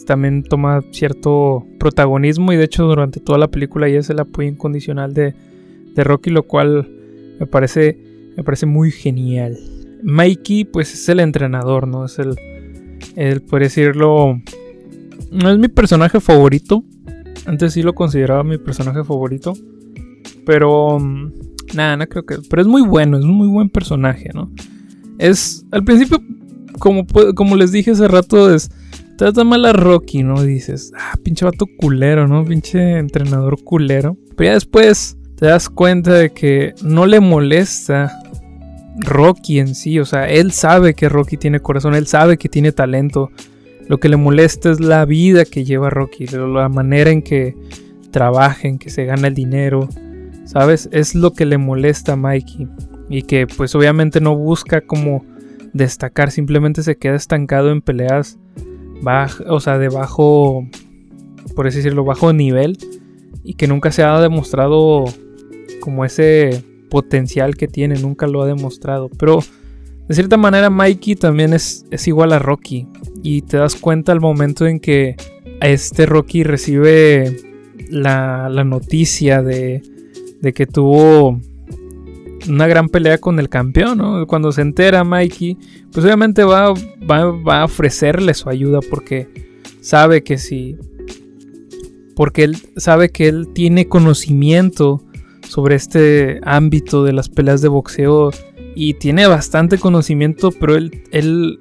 también 0.07 0.43
toma 0.43 0.81
cierto 0.91 1.65
protagonismo 1.79 2.53
y 2.53 2.57
de 2.57 2.65
hecho 2.65 2.85
durante 2.85 3.21
toda 3.21 3.39
la 3.39 3.47
película 3.47 3.89
ya 3.89 4.01
es 4.01 4.11
el 4.11 4.19
apoyo 4.19 4.49
incondicional 4.49 5.15
de, 5.15 5.35
de 5.95 6.05
Rocky, 6.05 6.31
lo 6.31 6.43
cual 6.43 6.98
me 7.39 7.47
parece, 7.47 7.99
me 8.37 8.45
parece 8.45 8.67
muy 8.67 8.91
genial. 8.91 9.59
Mikey 10.03 10.65
pues 10.65 10.93
es 10.95 11.09
el 11.09 11.21
entrenador, 11.21 11.89
¿no? 11.89 12.05
Es 12.05 12.19
el, 12.19 12.37
el 13.17 13.43
por 13.43 13.61
decirlo, 13.61 14.41
no 15.31 15.51
es 15.51 15.59
mi 15.59 15.69
personaje 15.69 16.21
favorito. 16.21 16.85
Antes 17.47 17.73
sí 17.73 17.83
lo 17.83 17.95
consideraba 17.95 18.45
mi 18.45 18.59
personaje 18.59 19.03
favorito. 19.05 19.55
Pero 20.45 20.99
mm, 20.99 21.33
Nada, 21.75 21.97
no 21.97 22.07
creo 22.07 22.25
que. 22.25 22.37
Pero 22.49 22.63
es 22.63 22.69
muy 22.69 22.83
bueno, 22.83 23.19
es 23.19 23.25
un 23.25 23.35
muy 23.35 23.49
buen 23.49 23.69
personaje, 23.69 24.31
¿no? 24.35 24.51
Es. 25.19 25.65
Al 25.71 25.85
principio, 25.85 26.23
como, 26.79 27.07
como 27.35 27.57
les 27.57 27.73
dije 27.73 27.93
hace 27.93 28.09
rato, 28.09 28.53
es. 28.55 28.71
Trata 29.17 29.43
mal 29.43 29.65
a 29.65 29.73
Rocky, 29.73 30.23
¿no? 30.23 30.41
dices, 30.45 30.93
ah, 30.97 31.19
pinche 31.25 31.45
vato 31.45 31.67
culero, 31.81 32.29
¿no? 32.29 32.45
Pinche 32.45 32.99
entrenador 32.99 33.61
culero. 33.65 34.17
Pero 34.37 34.51
ya 34.51 34.55
después 34.55 35.18
te 35.39 35.47
das 35.47 35.69
cuenta 35.69 36.15
de 36.15 36.31
que 36.31 36.75
no 36.83 37.07
le 37.07 37.21
molesta 37.21 38.21
Rocky 38.99 39.61
en 39.61 39.75
sí. 39.75 39.99
O 40.01 40.05
sea, 40.05 40.29
él 40.29 40.53
sabe 40.53 40.95
que 40.95 41.09
Rocky 41.09 41.37
tiene 41.37 41.61
corazón, 41.61 41.95
él 41.95 42.07
sabe 42.07 42.39
que 42.39 42.49
tiene 42.49 42.73
talento. 42.73 43.31
Lo 43.87 43.99
que 43.99 44.09
le 44.09 44.17
molesta 44.17 44.71
es 44.71 44.81
la 44.81 45.05
vida 45.05 45.45
que 45.45 45.65
lleva 45.65 45.91
Rocky, 45.91 46.27
la 46.27 46.69
manera 46.69 47.11
en 47.11 47.23
que 47.23 47.55
trabaja, 48.11 48.69
en 48.69 48.79
que 48.79 48.91
se 48.91 49.05
gana 49.05 49.29
el 49.29 49.35
dinero 49.35 49.89
¿Sabes? 50.49 50.89
Es 50.93 51.15
lo 51.15 51.35
que 51.35 51.45
le 51.45 51.59
molesta 51.59 52.15
a 52.15 52.17
Mikey. 52.17 52.69
Y 53.11 53.23
que 53.23 53.47
pues 53.47 53.75
obviamente 53.75 54.19
no 54.23 54.35
busca 54.35 54.81
como 54.81 55.23
destacar, 55.75 56.31
simplemente 56.31 56.83
se 56.83 56.97
queda 56.97 57.17
estancado 57.17 57.71
en 57.71 57.83
peleas 57.83 58.39
bajas, 59.03 59.47
o 59.47 59.61
sea, 59.61 59.77
de 59.77 59.91
bajo, 59.91 60.67
por 61.55 61.67
así 61.67 61.77
decirlo, 61.77 62.03
bajo 62.03 62.33
nivel. 62.33 62.79
Y 63.45 63.55
que 63.55 63.67
nunca 63.67 63.93
se 63.93 64.03
ha 64.03 64.19
demostrado, 64.21 65.05
como 65.81 66.05
ese 66.05 66.63
potencial 66.91 67.57
que 67.57 67.69
tiene, 67.69 67.97
nunca 67.97 68.27
lo 68.27 68.43
ha 68.43 68.47
demostrado. 68.47 69.11
Pero 69.19 69.41
de 70.09 70.15
cierta 70.15 70.37
manera 70.37 70.71
Mikey 70.71 71.17
también 71.17 71.53
es, 71.53 71.87
es 71.91 72.09
igual 72.09 72.33
a 72.33 72.39
Rocky. 72.39 72.87
Y 73.23 73.43
te 73.43 73.57
das 73.57 73.77
cuenta 73.77 74.13
al 74.13 74.21
momento 74.21 74.67
en 74.67 74.81
que 74.81 75.17
este 75.61 76.07
Rocky 76.07 76.45
recibe 76.45 77.37
la, 77.91 78.49
la 78.49 78.65
noticia 78.65 79.43
de, 79.43 79.83
de 80.41 80.53
que 80.53 80.67
tuvo 80.67 81.41
una 82.49 82.67
gran 82.67 82.89
pelea 82.89 83.19
con 83.19 83.39
el 83.39 83.49
campeón, 83.49 83.99
¿no? 83.99 84.27
Cuando 84.27 84.53
se 84.53 84.63
entera 84.63 85.05
Mikey, 85.05 85.57
pues 85.93 86.05
obviamente 86.05 86.45
va, 86.45 86.73
va, 86.73 87.61
a 87.61 87.65
ofrecerle 87.65 88.35
su 88.35 88.49
ayuda 88.49 88.81
porque 88.89 89.29
sabe 89.81 90.23
que 90.23 90.39
si... 90.39 90.77
Porque 92.15 92.45
él 92.45 92.57
sabe 92.77 93.11
que 93.11 93.29
él 93.29 93.49
tiene 93.53 93.87
conocimiento 93.87 95.05
sobre 95.49 95.75
este 95.75 96.41
ámbito 96.43 97.05
de 97.05 97.13
las 97.13 97.29
peleas 97.29 97.61
de 97.61 97.69
boxeo 97.69 98.31
y 98.75 98.95
tiene 98.95 99.27
bastante 99.27 99.79
conocimiento, 99.79 100.51
pero 100.53 100.77
él, 100.77 101.03
él 101.11 101.59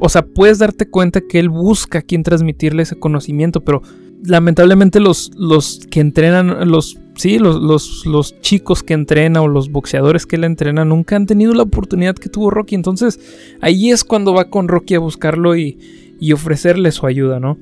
o 0.00 0.08
sea, 0.08 0.26
puedes 0.26 0.58
darte 0.58 0.88
cuenta 0.88 1.20
que 1.20 1.38
él 1.38 1.48
busca 1.48 2.00
a 2.00 2.02
quien 2.02 2.22
transmitirle 2.22 2.82
ese 2.82 2.98
conocimiento, 2.98 3.60
pero 3.60 3.82
lamentablemente 4.24 4.98
los, 5.00 5.30
los 5.36 5.86
que 5.90 6.00
entrenan, 6.00 6.68
los 6.68 6.98
sí, 7.14 7.38
los, 7.38 8.04
los, 8.04 8.40
chicos 8.40 8.82
que 8.82 8.94
entrena 8.94 9.42
o 9.42 9.48
los 9.48 9.70
boxeadores 9.70 10.26
que 10.26 10.36
él 10.36 10.44
entrena 10.44 10.84
nunca 10.84 11.16
han 11.16 11.26
tenido 11.26 11.54
la 11.54 11.62
oportunidad 11.62 12.14
que 12.14 12.28
tuvo 12.28 12.50
Rocky. 12.50 12.74
Entonces 12.74 13.20
ahí 13.60 13.90
es 13.90 14.04
cuando 14.04 14.34
va 14.34 14.50
con 14.50 14.68
Rocky 14.68 14.94
a 14.94 14.98
buscarlo 14.98 15.56
y, 15.56 15.78
y 16.20 16.32
ofrecerle 16.32 16.92
su 16.92 17.06
ayuda, 17.06 17.40
¿no? 17.40 17.58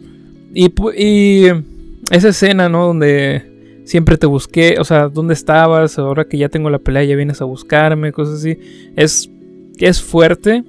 Y, 0.54 0.72
y, 0.96 1.46
esa 2.10 2.28
escena, 2.28 2.68
¿no? 2.68 2.86
Donde 2.86 3.53
siempre 3.84 4.16
te 4.16 4.26
busqué, 4.26 4.76
o 4.78 4.84
sea, 4.84 5.08
¿dónde 5.08 5.34
estabas? 5.34 5.98
Ahora 5.98 6.24
que 6.24 6.38
ya 6.38 6.48
tengo 6.48 6.70
la 6.70 6.78
pelea 6.78 7.04
ya 7.04 7.16
vienes 7.16 7.40
a 7.40 7.44
buscarme, 7.44 8.12
cosas 8.12 8.40
así. 8.40 8.58
Es, 8.96 9.30
es 9.78 10.02
fuerte, 10.02 10.64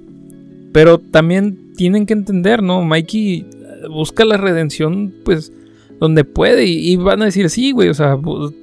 pero 0.74 1.00
también 1.00 1.74
tienen 1.75 2.05
que 2.05 2.13
entender, 2.13 2.62
¿no? 2.62 2.84
Mikey 2.84 3.45
busca 3.89 4.25
la 4.25 4.38
redención, 4.38 5.13
pues 5.24 5.51
donde 6.00 6.25
puede 6.25 6.65
y, 6.65 6.95
van 6.98 7.22
a 7.22 7.25
decir, 7.25 7.50
sí, 7.50 7.72
güey, 7.72 7.89
o 7.89 7.93
sea, 7.93 8.17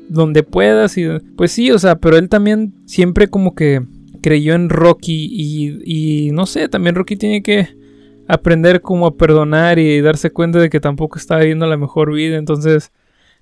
donde 0.08 0.42
puedas 0.42 0.98
y 0.98 1.06
pues 1.36 1.50
sí, 1.50 1.70
o 1.70 1.78
sea, 1.78 1.96
pero 1.96 2.18
él 2.18 2.28
también 2.28 2.74
siempre 2.84 3.28
como 3.28 3.54
que 3.54 3.82
creyó 4.20 4.54
en 4.54 4.68
Rocky 4.68 5.28
y, 5.30 6.26
y 6.28 6.30
no 6.32 6.44
sé, 6.44 6.68
también 6.68 6.94
Rocky 6.94 7.16
tiene 7.16 7.42
que 7.42 7.68
aprender 8.28 8.82
como 8.82 9.06
a 9.06 9.16
perdonar 9.16 9.78
y 9.78 10.00
darse 10.00 10.30
cuenta 10.30 10.58
de 10.58 10.68
que 10.68 10.78
tampoco 10.78 11.18
está 11.18 11.38
viviendo 11.38 11.66
la 11.66 11.78
mejor 11.78 12.12
vida, 12.12 12.36
entonces 12.36 12.92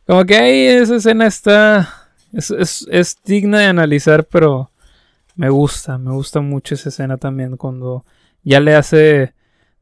como 0.06 0.24
que 0.24 0.36
ahí 0.36 0.66
esa 0.66 0.96
escena 0.96 1.26
está, 1.26 1.88
es, 2.32 2.50
es, 2.90 3.18
digna 3.24 3.60
de 3.60 3.66
analizar, 3.66 4.24
pero 4.24 4.70
me 5.36 5.48
gusta, 5.50 5.98
me 5.98 6.10
gusta 6.10 6.40
mucho 6.40 6.74
esa 6.74 6.88
escena 6.88 7.16
también 7.16 7.56
cuando 7.56 8.04
ya 8.42 8.60
le 8.60 8.74
hace 8.74 9.34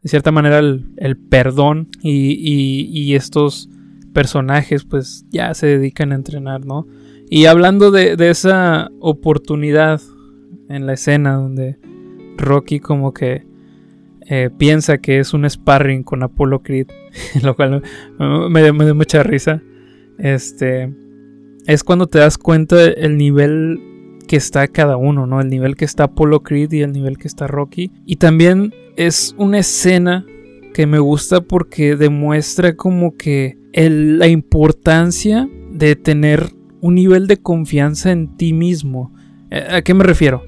de 0.02 0.08
cierta 0.08 0.30
manera 0.30 0.58
el, 0.58 1.16
perdón 1.28 1.88
y, 2.02 2.88
y, 2.90 3.14
estos 3.14 3.68
personajes 4.12 4.84
pues 4.84 5.24
ya 5.30 5.52
se 5.54 5.66
dedican 5.66 6.12
a 6.12 6.16
entrenar, 6.16 6.64
¿no? 6.64 6.86
Y 7.30 7.46
hablando 7.46 7.90
de, 7.90 8.16
esa 8.30 8.90
oportunidad 9.00 10.00
en 10.68 10.86
la 10.86 10.94
escena 10.94 11.34
donde 11.34 11.78
Rocky 12.36 12.80
como 12.80 13.12
que 13.12 13.46
eh, 14.22 14.50
piensa 14.56 14.98
que 14.98 15.18
es 15.18 15.34
un 15.34 15.48
sparring 15.48 16.04
con 16.04 16.22
Apollo 16.22 16.62
Creed, 16.62 16.88
lo 17.42 17.54
cual 17.54 17.82
me, 18.18 18.62
dio 18.62 18.94
mucha 18.94 19.22
risa. 19.22 19.62
Este 20.18 20.92
es 21.66 21.84
cuando 21.84 22.06
te 22.06 22.18
das 22.18 22.38
cuenta 22.38 22.84
el 22.84 23.16
nivel 23.16 23.80
que 24.26 24.36
está 24.36 24.68
cada 24.68 24.96
uno, 24.96 25.26
¿no? 25.26 25.40
El 25.40 25.48
nivel 25.48 25.76
que 25.76 25.84
está 25.84 26.04
Apollo 26.04 26.42
Creed 26.42 26.72
y 26.72 26.82
el 26.82 26.92
nivel 26.92 27.18
que 27.18 27.28
está 27.28 27.46
Rocky. 27.46 27.92
Y 28.06 28.16
también 28.16 28.72
es 28.96 29.34
una 29.38 29.58
escena 29.58 30.24
que 30.74 30.86
me 30.86 30.98
gusta 30.98 31.40
porque 31.40 31.96
demuestra 31.96 32.76
como 32.76 33.16
que 33.16 33.58
la 33.74 34.28
importancia 34.28 35.48
de 35.72 35.96
tener 35.96 36.50
un 36.80 36.94
nivel 36.94 37.26
de 37.26 37.38
confianza 37.38 38.12
en 38.12 38.36
ti 38.36 38.52
mismo. 38.52 39.12
Eh, 39.50 39.66
¿A 39.70 39.82
qué 39.82 39.94
me 39.94 40.04
refiero? 40.04 40.42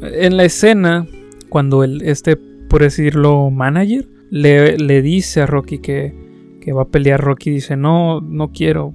En 0.00 0.36
la 0.36 0.44
escena, 0.44 1.06
cuando 1.48 1.84
el, 1.84 2.02
este, 2.02 2.36
por 2.36 2.82
decirlo, 2.82 3.50
manager, 3.50 4.08
le, 4.30 4.78
le 4.78 5.02
dice 5.02 5.42
a 5.42 5.46
Rocky 5.46 5.78
que, 5.78 6.14
que, 6.60 6.72
va 6.72 6.82
a 6.82 6.88
pelear, 6.88 7.20
Rocky 7.20 7.50
dice, 7.50 7.76
no, 7.76 8.20
no 8.20 8.50
quiero, 8.52 8.94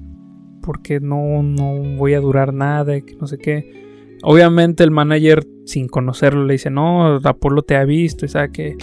porque 0.68 1.00
no, 1.00 1.42
no 1.42 1.96
voy 1.96 2.14
a 2.14 2.20
durar 2.20 2.54
nada, 2.54 3.00
que 3.00 3.16
no 3.16 3.26
sé 3.26 3.38
qué. 3.38 4.18
Obviamente 4.22 4.84
el 4.84 4.92
manager, 4.92 5.48
sin 5.66 5.88
conocerlo, 5.88 6.46
le 6.46 6.56
dice, 6.56 6.70
no, 6.70 7.22
Apolo 7.24 7.62
te 7.62 7.78
ha 7.78 7.86
visto 7.86 8.26
y 8.26 8.28
sabe 8.28 8.52
que, 8.52 8.76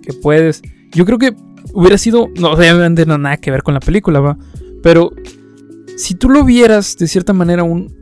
que 0.00 0.12
puedes. 0.12 0.62
Yo 0.92 1.04
creo 1.04 1.18
que 1.18 1.34
hubiera 1.72 1.98
sido. 1.98 2.28
No, 2.38 2.52
obviamente 2.52 3.04
no 3.04 3.18
nada 3.18 3.38
que 3.38 3.50
ver 3.50 3.64
con 3.64 3.74
la 3.74 3.80
película, 3.80 4.20
va. 4.20 4.38
Pero 4.80 5.10
si 5.96 6.14
tú 6.14 6.30
lo 6.30 6.44
vieras 6.44 6.96
de 6.98 7.08
cierta 7.08 7.32
manera 7.32 7.64
un, 7.64 7.92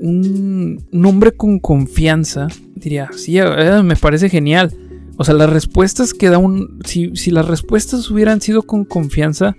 un, 0.00 1.04
hombre 1.04 1.32
con 1.32 1.58
confianza, 1.58 2.48
diría, 2.74 3.10
sí, 3.12 3.38
eh, 3.38 3.82
me 3.84 3.96
parece 3.96 4.30
genial. 4.30 4.72
O 5.18 5.24
sea, 5.24 5.34
las 5.34 5.50
respuestas 5.50 6.14
que 6.14 6.30
da 6.30 6.38
un. 6.38 6.78
Si, 6.86 7.14
si 7.14 7.30
las 7.30 7.46
respuestas 7.46 8.10
hubieran 8.10 8.40
sido 8.40 8.62
con 8.62 8.86
confianza, 8.86 9.54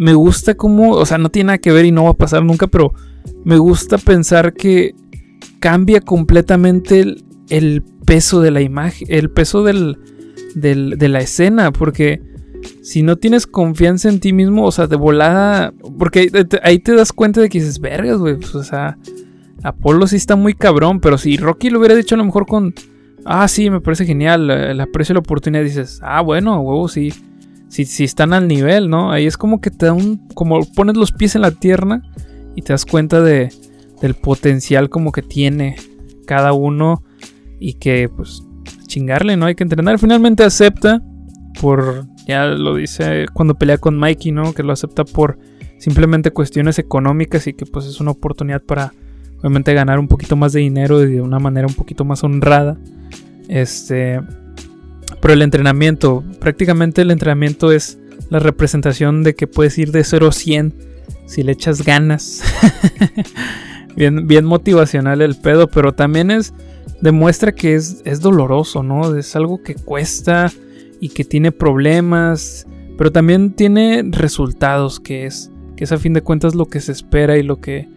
me 0.00 0.14
gusta 0.14 0.54
como. 0.54 0.92
O 0.92 1.04
sea, 1.04 1.18
no 1.18 1.28
tiene 1.28 1.48
nada 1.48 1.58
que 1.58 1.72
ver 1.72 1.84
y 1.84 1.92
no 1.92 2.04
va 2.04 2.10
a 2.10 2.14
pasar 2.14 2.42
nunca, 2.42 2.66
pero 2.66 2.94
me 3.44 3.58
gusta 3.58 3.98
pensar 3.98 4.54
que 4.54 4.94
cambia 5.60 6.00
completamente 6.00 7.16
el, 7.50 7.84
peso 8.06 8.40
de 8.40 8.50
la 8.50 8.62
imagen, 8.62 9.06
el 9.10 9.30
peso 9.30 9.62
del, 9.62 9.98
de 10.54 11.08
la 11.08 11.20
escena, 11.20 11.70
porque 11.70 12.22
si 12.82 13.02
no 13.02 13.16
tienes 13.16 13.46
confianza 13.46 14.08
en 14.08 14.20
ti 14.20 14.32
mismo, 14.32 14.64
o 14.64 14.72
sea, 14.72 14.86
de 14.86 14.96
volada, 14.96 15.74
porque 15.98 16.30
ahí 16.62 16.78
te 16.78 16.94
das 16.94 17.12
cuenta 17.12 17.42
de 17.42 17.50
que 17.50 17.60
dices, 17.60 17.78
vergas, 17.78 18.16
güey, 18.16 18.36
pues, 18.36 18.54
o 18.54 18.64
sea, 18.64 18.96
Apolo 19.62 20.06
sí 20.06 20.16
está 20.16 20.34
muy 20.34 20.54
cabrón, 20.54 21.00
pero 21.00 21.18
si 21.18 21.36
Rocky 21.36 21.68
lo 21.68 21.78
hubiera 21.78 21.94
dicho 21.94 22.14
a 22.14 22.18
lo 22.18 22.24
mejor 22.24 22.46
con, 22.46 22.74
ah, 23.26 23.46
sí, 23.48 23.68
me 23.68 23.80
parece 23.80 24.06
genial, 24.06 24.50
el 24.50 24.80
aprecio 24.80 25.12
la 25.12 25.20
oportunidad, 25.20 25.62
dices, 25.62 26.00
ah, 26.02 26.22
bueno, 26.22 26.58
huevo, 26.60 26.88
sí, 26.88 27.12
si, 27.70 27.84
si 27.84 28.04
están 28.04 28.32
al 28.32 28.48
nivel, 28.48 28.90
¿no? 28.90 29.12
Ahí 29.12 29.26
es 29.26 29.36
como 29.36 29.60
que 29.60 29.70
te 29.70 29.86
da 29.86 29.92
un, 29.92 30.28
como 30.34 30.60
pones 30.74 30.96
los 30.96 31.12
pies 31.12 31.36
en 31.36 31.42
la 31.42 31.52
tierra 31.52 32.02
y 32.56 32.62
te 32.62 32.72
das 32.72 32.84
cuenta 32.84 33.22
de, 33.22 33.50
del 34.02 34.14
potencial 34.14 34.90
como 34.90 35.12
que 35.12 35.22
tiene 35.22 35.76
cada 36.26 36.52
uno 36.52 37.02
y 37.60 37.74
que, 37.74 38.08
pues, 38.08 38.42
chingarle, 38.86 39.36
¿no? 39.36 39.46
Hay 39.46 39.54
que 39.54 39.62
entrenar. 39.62 39.98
Finalmente 39.98 40.42
acepta 40.42 41.00
por 41.60 42.06
ya 42.26 42.46
lo 42.46 42.74
dice 42.74 43.26
cuando 43.32 43.54
pelea 43.54 43.78
con 43.78 43.96
Mikey, 43.98 44.32
¿no? 44.32 44.52
Que 44.52 44.62
lo 44.62 44.72
acepta 44.72 45.04
por 45.04 45.38
simplemente 45.78 46.32
cuestiones 46.32 46.78
económicas 46.78 47.46
y 47.46 47.54
que 47.54 47.66
pues 47.66 47.86
es 47.86 48.00
una 48.00 48.10
oportunidad 48.10 48.62
para 48.62 48.92
obviamente 49.38 49.72
ganar 49.72 49.98
un 49.98 50.08
poquito 50.08 50.36
más 50.36 50.52
de 50.52 50.60
dinero 50.60 51.02
y 51.02 51.12
de 51.12 51.20
una 51.22 51.38
manera 51.38 51.66
un 51.66 51.74
poquito 51.74 52.04
más 52.04 52.22
honrada. 52.24 52.78
Este, 53.48 54.20
pero 55.20 55.34
el 55.34 55.42
entrenamiento, 55.42 56.24
prácticamente 56.38 57.02
el 57.02 57.10
entrenamiento 57.10 57.72
es 57.72 57.98
la 58.30 58.38
representación 58.38 59.22
de 59.22 59.34
que 59.34 59.46
puedes 59.46 59.76
ir 59.78 59.92
de 59.92 60.04
0 60.04 60.28
a 60.28 60.32
100 60.32 60.74
si 61.26 61.42
le 61.42 61.52
echas 61.52 61.84
ganas. 61.84 62.42
bien, 63.96 64.26
bien 64.26 64.44
motivacional 64.44 65.22
el 65.22 65.36
pedo, 65.36 65.68
pero 65.68 65.92
también 65.92 66.30
es 66.30 66.52
demuestra 67.00 67.52
que 67.52 67.74
es, 67.74 68.02
es 68.04 68.20
doloroso, 68.20 68.82
¿no? 68.82 69.16
Es 69.16 69.34
algo 69.36 69.62
que 69.62 69.74
cuesta 69.74 70.52
y 71.00 71.08
que 71.10 71.24
tiene 71.24 71.52
problemas, 71.52 72.66
pero 72.98 73.10
también 73.10 73.52
tiene 73.52 74.02
resultados 74.10 75.00
que 75.00 75.26
es 75.26 75.50
que 75.76 75.84
es 75.84 75.92
a 75.92 75.98
fin 75.98 76.12
de 76.12 76.20
cuentas 76.20 76.54
lo 76.54 76.66
que 76.66 76.80
se 76.80 76.92
espera 76.92 77.38
y 77.38 77.42
lo 77.42 77.60
que 77.60 77.88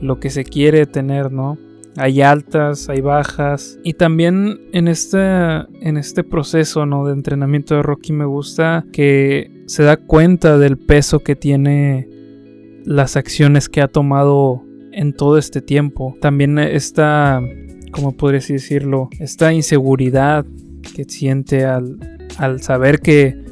lo 0.00 0.20
que 0.20 0.30
se 0.30 0.44
quiere 0.44 0.86
tener, 0.86 1.32
¿no? 1.32 1.58
Hay 1.96 2.20
altas, 2.20 2.88
hay 2.88 3.00
bajas 3.00 3.78
y 3.82 3.94
también 3.94 4.60
en 4.72 4.88
este 4.88 6.24
proceso, 6.24 6.84
¿no? 6.86 7.06
de 7.06 7.12
entrenamiento 7.12 7.74
de 7.74 7.82
Rocky 7.82 8.12
me 8.12 8.26
gusta 8.26 8.84
que 8.92 9.64
se 9.66 9.82
da 9.82 9.96
cuenta 9.96 10.58
del 10.58 10.76
peso 10.76 11.20
que 11.20 11.36
tiene 11.36 12.08
las 12.84 13.16
acciones 13.16 13.68
que 13.68 13.80
ha 13.80 13.88
tomado 13.88 14.62
en 14.92 15.12
todo 15.12 15.38
este 15.38 15.60
tiempo. 15.60 16.16
También 16.20 16.58
esta, 16.58 17.40
¿cómo 17.90 18.16
podría 18.16 18.40
decirlo? 18.40 19.08
Esta 19.18 19.52
inseguridad 19.52 20.46
que 20.94 21.04
siente 21.04 21.64
al, 21.64 21.98
al 22.38 22.62
saber 22.62 23.00
que 23.00 23.44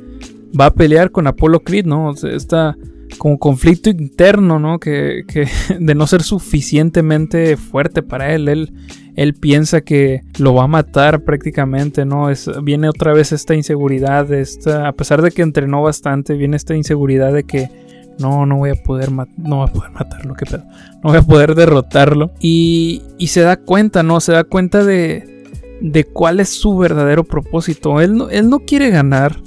va 0.59 0.67
a 0.67 0.75
pelear 0.75 1.11
con 1.11 1.27
Apolo 1.27 1.61
Creed, 1.61 1.87
¿no? 1.87 2.11
O 2.11 2.27
está 2.27 2.77
como 3.19 3.39
conflicto 3.39 3.91
interno, 3.91 4.59
¿no? 4.59 4.79
Que, 4.79 5.25
de 5.79 5.95
no 5.95 6.07
ser 6.07 6.23
suficientemente 6.23 7.57
fuerte 7.57 8.03
para 8.03 8.35
él. 8.35 8.49
Él, 8.49 8.73
él 9.17 9.35
piensa 9.35 9.81
que 9.83 10.23
lo 10.39 10.55
va 10.55 10.65
a 10.65 10.69
matar 10.69 11.23
prácticamente, 11.23 12.05
¿no? 12.05 12.31
Es, 12.31 12.51
viene 12.63 12.89
otra 12.89 13.13
vez 13.13 13.33
esta 13.33 13.55
inseguridad, 13.55 14.33
esta, 14.33 14.89
a 14.89 14.93
pesar 14.93 15.23
de 15.23 15.31
que 15.31 15.43
entrenó 15.43 15.83
bastante, 15.83 16.35
viene 16.35 16.57
esta 16.57 16.75
inseguridad 16.75 17.33
de 17.33 17.45
que 17.45 17.71
no, 18.19 18.47
no 18.47 18.59
voy 18.59 18.71
a 18.71 18.75
poder, 18.75 19.11
no 19.11 19.27
voy 19.57 19.69
a 19.69 19.73
poder 19.73 19.91
matarlo, 19.93 20.35
qué 20.35 20.47
pedo. 20.47 20.65
No 21.03 21.11
voy 21.11 21.19
a 21.19 21.23
poder 21.23 21.55
derrotarlo. 21.55 22.33
Y, 22.41 23.03
y 23.19 23.29
se 23.29 23.41
da 23.41 23.57
cuenta, 23.57 24.03
¿no? 24.03 24.21
Se 24.21 24.33
da 24.33 24.45
cuenta 24.45 24.85
de, 24.85 25.45
de 25.81 26.05
cuál 26.05 26.41
es 26.41 26.49
su 26.49 26.77
verdadero 26.77 27.25
propósito. 27.25 28.01
Él 28.01 28.17
no, 28.17 28.31
él 28.31 28.49
no 28.49 28.61
quiere 28.61 28.91
ganar. 28.91 29.41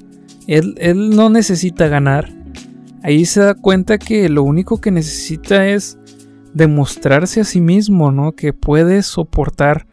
Él, 0.47 0.75
él 0.77 1.09
no 1.09 1.29
necesita 1.29 1.87
ganar. 1.87 2.36
Ahí 3.03 3.25
se 3.25 3.41
da 3.41 3.53
cuenta 3.55 3.97
que 3.97 4.29
lo 4.29 4.43
único 4.43 4.81
que 4.81 4.91
necesita 4.91 5.67
es 5.67 5.97
demostrarse 6.53 7.41
a 7.41 7.43
sí 7.43 7.61
mismo, 7.61 8.11
¿no? 8.11 8.33
Que 8.33 8.53
puede 8.53 9.03
soportar 9.03 9.87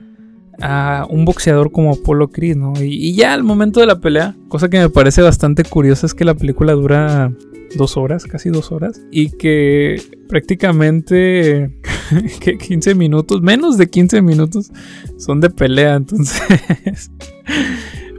a 0.61 1.06
un 1.11 1.25
boxeador 1.25 1.73
como 1.73 1.92
Apollo 1.92 2.28
Creed, 2.28 2.56
¿no? 2.56 2.73
Y, 2.80 3.14
ya 3.14 3.34
al 3.34 3.42
momento 3.42 3.80
de 3.80 3.87
la 3.87 4.00
pelea, 4.00 4.37
cosa 4.49 4.68
que 4.68 4.78
me 4.78 4.88
parece 4.88 5.23
bastante 5.23 5.64
curiosa 5.64 6.06
es 6.06 6.14
que 6.14 6.25
la 6.25 6.34
película 6.34 6.73
dura 6.73 7.32
dos 7.76 7.96
horas, 7.96 8.25
casi 8.25 8.50
dos 8.50 8.70
horas, 8.73 9.00
y 9.11 9.30
que 9.30 10.00
prácticamente 10.28 11.76
que 12.40 12.56
15 12.56 12.94
minutos, 12.94 13.42
menos 13.42 13.76
de 13.78 13.88
15 13.88 14.23
minutos, 14.23 14.70
son 15.18 15.40
de 15.40 15.50
pelea, 15.50 15.96
entonces 15.96 16.40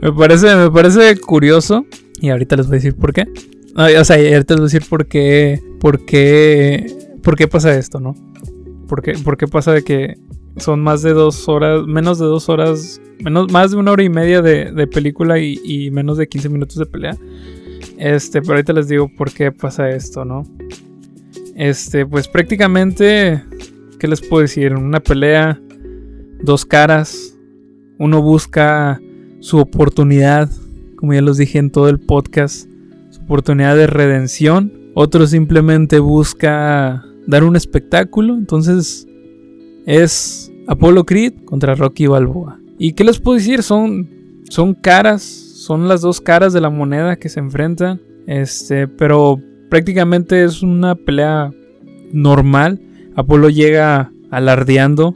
me 0.02 0.12
parece, 0.12 0.54
me 0.56 0.70
parece 0.70 1.16
curioso 1.18 1.86
y 2.20 2.30
ahorita 2.30 2.56
les 2.56 2.66
voy 2.66 2.74
a 2.74 2.78
decir 2.78 2.96
por 2.96 3.12
qué. 3.12 3.26
O 3.76 4.04
sea, 4.04 4.16
ahorita 4.16 4.54
les 4.54 4.60
voy 4.60 4.60
a 4.60 4.72
decir 4.72 4.84
por 4.88 5.06
qué, 5.06 5.60
por 5.80 6.04
qué, 6.06 6.86
por 7.22 7.36
qué 7.36 7.46
pasa 7.46 7.76
esto, 7.76 8.00
¿no? 8.00 8.14
¿Por 8.88 9.02
qué, 9.02 9.14
por 9.14 9.36
qué 9.36 9.46
pasa 9.46 9.72
de 9.72 9.82
que 9.82 10.16
son 10.56 10.80
más 10.80 11.02
de 11.02 11.12
dos 11.12 11.48
horas, 11.48 11.86
menos 11.86 12.18
de 12.18 12.24
dos 12.24 12.48
horas, 12.48 13.00
menos, 13.20 13.52
más 13.52 13.72
de 13.72 13.76
una 13.76 13.92
hora 13.92 14.02
y 14.02 14.08
media 14.08 14.42
de, 14.42 14.86
película 14.86 15.38
y, 15.38 15.90
menos 15.90 16.16
de 16.16 16.28
15 16.28 16.48
minutos 16.48 16.78
de 16.78 16.86
pelea. 16.86 17.16
Este, 17.98 18.40
pero 18.40 18.54
ahorita 18.54 18.72
les 18.72 18.88
digo 18.88 19.10
por 19.14 19.30
qué 19.30 19.52
pasa 19.52 19.90
esto, 19.90 20.24
¿no? 20.24 20.44
Este, 21.54 22.06
pues 22.06 22.28
prácticamente, 22.28 23.42
¿qué 23.98 24.08
les 24.08 24.20
puedo 24.20 24.42
decir? 24.42 24.74
Una 24.74 25.00
pelea, 25.00 25.60
dos 26.42 26.64
caras, 26.64 27.36
uno 27.98 28.22
busca 28.22 29.00
su 29.40 29.58
oportunidad, 29.58 30.50
como 30.96 31.14
ya 31.14 31.22
los 31.22 31.38
dije 31.38 31.58
en 31.58 31.70
todo 31.70 31.88
el 31.88 32.00
podcast, 32.00 32.68
oportunidad 33.26 33.76
de 33.76 33.88
redención, 33.88 34.72
otro 34.94 35.26
simplemente 35.26 35.98
busca 35.98 37.04
dar 37.26 37.42
un 37.42 37.56
espectáculo, 37.56 38.34
entonces 38.34 39.06
es 39.84 40.52
Apollo 40.68 41.04
Creed 41.04 41.34
contra 41.44 41.74
Rocky 41.74 42.06
Balboa. 42.06 42.60
¿Y 42.78 42.92
qué 42.92 43.02
les 43.02 43.18
puedo 43.18 43.36
decir? 43.36 43.62
Son, 43.64 44.08
son 44.48 44.74
caras, 44.74 45.22
son 45.22 45.88
las 45.88 46.02
dos 46.02 46.20
caras 46.20 46.52
de 46.52 46.60
la 46.60 46.70
moneda 46.70 47.16
que 47.16 47.28
se 47.28 47.40
enfrentan. 47.40 48.00
Este, 48.26 48.86
pero 48.86 49.40
prácticamente 49.68 50.44
es 50.44 50.62
una 50.62 50.94
pelea 50.94 51.50
normal. 52.12 52.80
Apolo 53.16 53.50
llega 53.50 54.12
alardeando, 54.30 55.14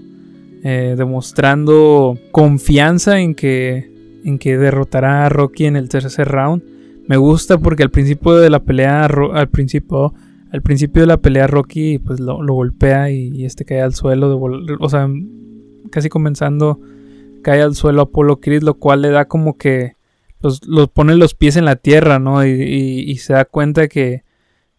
eh, 0.64 0.94
demostrando 0.98 2.18
confianza 2.32 3.20
en 3.20 3.34
que, 3.34 4.20
en 4.24 4.38
que 4.38 4.58
derrotará 4.58 5.26
a 5.26 5.28
Rocky 5.28 5.66
en 5.66 5.76
el 5.76 5.88
tercer 5.88 6.28
round. 6.28 6.79
Me 7.06 7.16
gusta 7.16 7.58
porque 7.58 7.82
al 7.82 7.90
principio 7.90 8.36
de 8.36 8.50
la 8.50 8.60
pelea, 8.60 9.06
al 9.06 9.48
principio 9.48 10.14
al 10.52 10.62
principio 10.62 11.02
de 11.02 11.06
la 11.06 11.16
pelea 11.16 11.46
Rocky 11.46 11.98
pues 11.98 12.18
lo, 12.20 12.38
golpea 12.44 13.10
y, 13.10 13.44
este 13.44 13.64
cae 13.64 13.80
al 13.80 13.94
suelo, 13.94 14.38
o 14.80 14.88
sea, 14.88 15.08
casi 15.90 16.08
comenzando 16.08 16.80
cae 17.42 17.62
al 17.62 17.74
suelo 17.74 18.02
Apolo 18.02 18.40
Creed, 18.40 18.62
lo 18.62 18.74
cual 18.74 19.02
le 19.02 19.10
da 19.10 19.26
como 19.26 19.56
que 19.56 19.96
los, 20.40 20.60
pone 20.92 21.16
los 21.16 21.34
pies 21.34 21.56
en 21.56 21.64
la 21.64 21.76
tierra, 21.76 22.18
¿no? 22.18 22.44
Y, 22.44 23.16
se 23.18 23.34
da 23.34 23.44
cuenta 23.44 23.88
que 23.88 24.24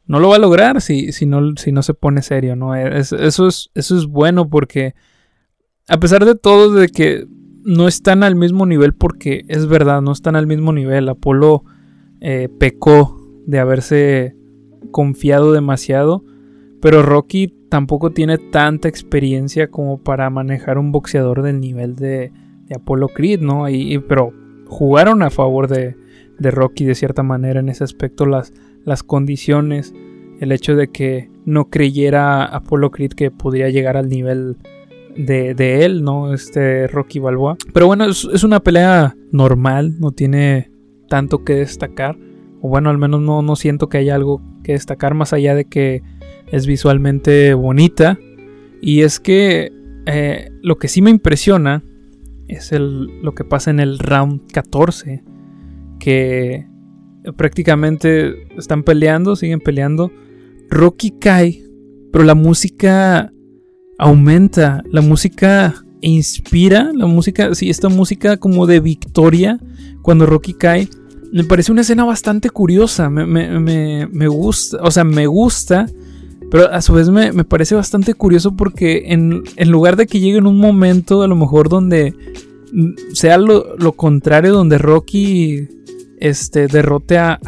no 0.05 0.19
lo 0.19 0.29
va 0.29 0.35
a 0.35 0.39
lograr 0.39 0.81
si, 0.81 1.11
si, 1.11 1.25
no, 1.25 1.55
si 1.55 1.71
no 1.71 1.83
se 1.83 1.93
pone 1.93 2.21
serio, 2.21 2.55
¿no? 2.55 2.75
eso, 2.75 3.15
es, 3.47 3.69
eso 3.73 3.97
es 3.97 4.05
bueno 4.07 4.49
porque 4.49 4.93
a 5.87 5.99
pesar 5.99 6.25
de 6.25 6.35
todo, 6.35 6.73
de 6.73 6.89
que 6.89 7.27
no 7.63 7.87
están 7.87 8.23
al 8.23 8.35
mismo 8.35 8.65
nivel, 8.65 8.93
porque 8.93 9.45
es 9.47 9.67
verdad, 9.67 10.01
no 10.01 10.11
están 10.11 10.35
al 10.35 10.47
mismo 10.47 10.73
nivel, 10.73 11.07
Apolo 11.09 11.63
eh, 12.21 12.49
pecó 12.59 13.19
de 13.45 13.59
haberse 13.59 14.35
confiado 14.91 15.51
demasiado, 15.51 16.23
pero 16.81 17.03
Rocky 17.03 17.53
tampoco 17.69 18.11
tiene 18.11 18.37
tanta 18.37 18.87
experiencia 18.87 19.69
como 19.69 19.97
para 19.99 20.29
manejar 20.29 20.77
un 20.77 20.91
boxeador 20.91 21.41
del 21.41 21.59
nivel 21.59 21.95
de, 21.95 22.31
de 22.67 22.75
Apollo 22.75 23.09
Creed, 23.09 23.41
¿no? 23.41 23.69
Y, 23.69 23.99
pero 23.99 24.33
jugaron 24.67 25.21
a 25.23 25.29
favor 25.29 25.67
de, 25.67 25.95
de, 26.39 26.51
Rocky 26.51 26.85
de 26.85 26.95
cierta 26.95 27.23
manera 27.23 27.59
en 27.59 27.69
ese 27.69 27.83
aspecto, 27.83 28.25
las, 28.25 28.53
las 28.83 29.03
condiciones, 29.03 29.93
el 30.39 30.51
hecho 30.51 30.75
de 30.75 30.89
que 30.89 31.29
no 31.45 31.69
creyera 31.69 32.45
Apollo 32.45 32.91
Creed 32.91 33.11
que 33.11 33.31
podría 33.31 33.69
llegar 33.69 33.97
al 33.97 34.09
nivel 34.09 34.57
de, 35.15 35.53
de, 35.53 35.85
él, 35.85 36.03
¿no? 36.03 36.33
Este 36.33 36.87
Rocky 36.87 37.19
Balboa. 37.19 37.57
Pero 37.73 37.87
bueno, 37.87 38.05
es, 38.05 38.27
es, 38.33 38.43
una 38.43 38.59
pelea 38.59 39.15
normal, 39.31 39.99
no 39.99 40.11
tiene 40.11 40.70
tanto 41.11 41.43
que 41.43 41.55
destacar. 41.55 42.17
O 42.61 42.69
bueno, 42.69 42.89
al 42.89 42.97
menos 42.97 43.19
no, 43.19 43.41
no 43.41 43.57
siento 43.57 43.89
que 43.89 43.97
haya 43.97 44.15
algo 44.15 44.41
que 44.63 44.71
destacar 44.71 45.13
más 45.13 45.33
allá 45.33 45.53
de 45.55 45.65
que 45.65 46.03
es 46.49 46.65
visualmente 46.65 47.53
bonita. 47.53 48.17
Y 48.81 49.01
es 49.01 49.19
que 49.19 49.73
eh, 50.05 50.49
lo 50.61 50.77
que 50.77 50.87
sí 50.87 51.01
me 51.01 51.09
impresiona 51.09 51.83
es 52.47 52.71
el, 52.71 53.07
lo 53.21 53.35
que 53.35 53.43
pasa 53.43 53.71
en 53.71 53.81
el 53.81 53.99
round 53.99 54.49
14. 54.53 55.21
Que 55.99 56.65
prácticamente 57.35 58.47
están 58.57 58.83
peleando, 58.83 59.35
siguen 59.35 59.59
peleando. 59.59 60.13
Rocky 60.69 61.11
cae, 61.19 61.61
pero 62.13 62.23
la 62.23 62.35
música 62.35 63.33
aumenta, 63.97 64.81
la 64.89 65.01
música 65.01 65.75
inspira, 65.99 66.91
la 66.95 67.05
música, 67.05 67.53
sí, 67.53 67.69
esta 67.69 67.89
música 67.89 68.37
como 68.37 68.65
de 68.65 68.79
victoria 68.79 69.59
cuando 70.01 70.25
Rocky 70.25 70.53
cae 70.53 70.87
me 71.31 71.43
parece 71.43 71.71
una 71.71 71.81
escena 71.81 72.03
bastante 72.03 72.49
curiosa. 72.49 73.09
Me, 73.09 74.27
gusta, 74.27 74.77
o 74.81 74.91
sea, 74.91 75.03
me 75.03 75.27
gusta, 75.27 75.87
pero 76.49 76.71
a 76.71 76.81
su 76.81 76.93
vez 76.93 77.09
me, 77.09 77.43
parece 77.43 77.75
bastante 77.75 78.13
curioso 78.13 78.55
porque 78.55 79.05
en, 79.07 79.43
lugar 79.69 79.95
de 79.95 80.07
que 80.07 80.19
llegue 80.19 80.37
en 80.37 80.47
un 80.47 80.57
momento 80.57 81.21
a 81.21 81.27
lo 81.27 81.35
mejor 81.35 81.69
donde 81.69 82.13
sea 83.13 83.37
lo, 83.37 83.93
contrario, 83.93 84.53
donde 84.53 84.77
Rocky 84.77 85.67
este, 86.17 86.67
derrote 86.67 87.17
a, 87.17 87.39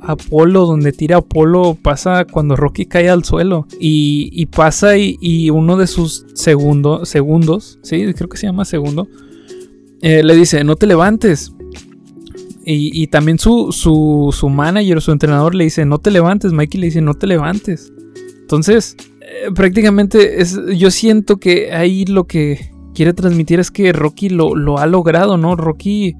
Apolo, 0.00 0.66
donde 0.66 0.92
tira 0.92 1.16
a 1.16 1.18
Apolo, 1.20 1.76
pasa 1.80 2.24
cuando 2.24 2.56
Rocky 2.56 2.86
cae 2.86 3.10
al 3.10 3.24
suelo 3.24 3.66
y, 3.78 4.46
pasa 4.46 4.96
y, 4.96 5.50
uno 5.50 5.76
de 5.76 5.86
sus 5.86 6.24
segundos, 6.34 7.78
sí, 7.82 8.14
creo 8.14 8.28
que 8.28 8.38
se 8.38 8.46
llama 8.46 8.64
segundo, 8.64 9.08
eh, 10.00 10.22
le 10.22 10.34
dice, 10.34 10.64
no 10.64 10.76
te 10.76 10.86
levantes. 10.86 11.52
Y, 12.68 13.06
también 13.06 13.38
su, 13.38 13.70
su, 13.70 14.34
su, 14.36 14.48
manager, 14.48 15.00
su 15.00 15.12
entrenador 15.12 15.54
le 15.54 15.62
dice, 15.62 15.84
no 15.84 15.98
te 15.98 16.10
levantes, 16.10 16.52
Mikey 16.52 16.80
le 16.80 16.86
dice, 16.88 17.00
no 17.00 17.14
te 17.14 17.28
levantes. 17.28 17.92
Entonces, 18.40 18.96
eh, 19.20 19.52
prácticamente 19.54 20.40
es, 20.42 20.58
yo 20.76 20.90
siento 20.90 21.36
que 21.36 21.72
ahí 21.72 22.04
lo 22.06 22.24
que 22.24 22.72
quiere 22.92 23.12
transmitir 23.12 23.60
es 23.60 23.70
que 23.70 23.92
Rocky 23.92 24.30
lo, 24.30 24.56
lo 24.56 24.78
ha 24.78 24.86
logrado, 24.86 25.36
¿no? 25.36 25.54
Rocky 25.54 26.16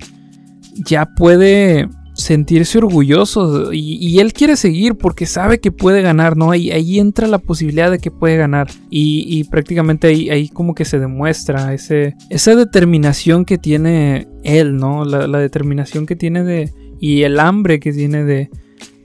ya 0.84 1.06
puede 1.16 1.88
sentirse 2.16 2.78
orgulloso 2.78 3.72
y, 3.72 4.18
él 4.18 4.32
quiere 4.32 4.56
seguir 4.56 4.94
porque 4.94 5.26
sabe 5.26 5.60
que 5.60 5.70
puede 5.70 6.00
ganar, 6.00 6.36
¿no? 6.36 6.50
Ahí, 6.50 6.70
ahí 6.70 6.98
entra 6.98 7.28
la 7.28 7.38
posibilidad 7.38 7.90
de 7.90 7.98
que 7.98 8.10
puede 8.10 8.36
ganar 8.36 8.68
y, 8.90 9.44
prácticamente 9.44 10.08
ahí, 10.08 10.30
ahí, 10.30 10.48
como 10.48 10.74
que 10.74 10.84
se 10.84 10.98
demuestra 10.98 11.74
ese, 11.74 12.16
esa 12.30 12.54
determinación 12.56 13.44
que 13.44 13.58
tiene 13.58 14.26
él, 14.42 14.76
¿no? 14.76 15.04
La, 15.04 15.38
determinación 15.38 16.06
que 16.06 16.16
tiene 16.16 16.42
de... 16.42 16.72
y 16.98 17.22
el 17.22 17.38
hambre 17.38 17.78
que 17.78 17.92
tiene 17.92 18.24
de, 18.24 18.50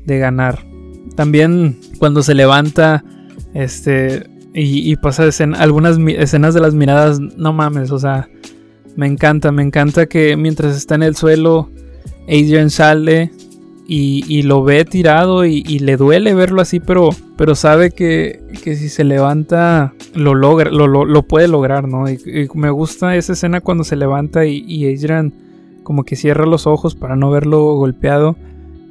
de 0.05 0.17
ganar. 0.17 0.65
También 1.15 1.77
cuando 1.99 2.23
se 2.23 2.33
levanta, 2.33 3.03
este, 3.53 4.23
y, 4.53 4.95
pasa 4.97 5.29
algunas 5.57 5.97
escenas 6.17 6.53
de 6.53 6.61
las 6.61 6.73
miradas, 6.73 7.19
no 7.19 7.51
mames, 7.51 7.91
o 7.91 7.99
sea, 7.99 8.29
me 8.95 9.07
encanta, 9.07 9.51
me 9.51 9.63
encanta 9.63 10.05
que 10.05 10.37
mientras 10.37 10.75
está 10.75 10.95
en 10.95 11.03
el 11.03 11.15
suelo 11.15 11.69
Adrian 12.27 12.69
sale 12.69 13.31
y, 13.93 14.43
lo 14.43 14.63
ve 14.63 14.85
tirado 14.85 15.45
y, 15.45 15.79
le 15.79 15.97
duele 15.97 16.33
verlo 16.33 16.61
así, 16.61 16.79
pero, 16.79 17.09
pero 17.35 17.55
sabe 17.55 17.91
que, 17.91 18.39
si 18.63 18.87
se 18.87 19.03
levanta 19.03 19.93
lo 20.15 20.33
logra, 20.33 20.71
lo, 20.71 21.23
puede 21.23 21.49
lograr, 21.49 21.87
¿no? 21.87 22.09
Y, 22.09 22.47
me 22.53 22.69
gusta 22.69 23.17
esa 23.17 23.33
escena 23.33 23.59
cuando 23.59 23.83
se 23.83 23.97
levanta 23.97 24.45
y, 24.45 24.85
Adrian 24.85 25.33
como 25.83 26.03
que 26.03 26.15
cierra 26.15 26.45
los 26.45 26.67
ojos 26.67 26.95
para 26.95 27.15
no 27.15 27.31
verlo 27.31 27.75
golpeado 27.75 28.37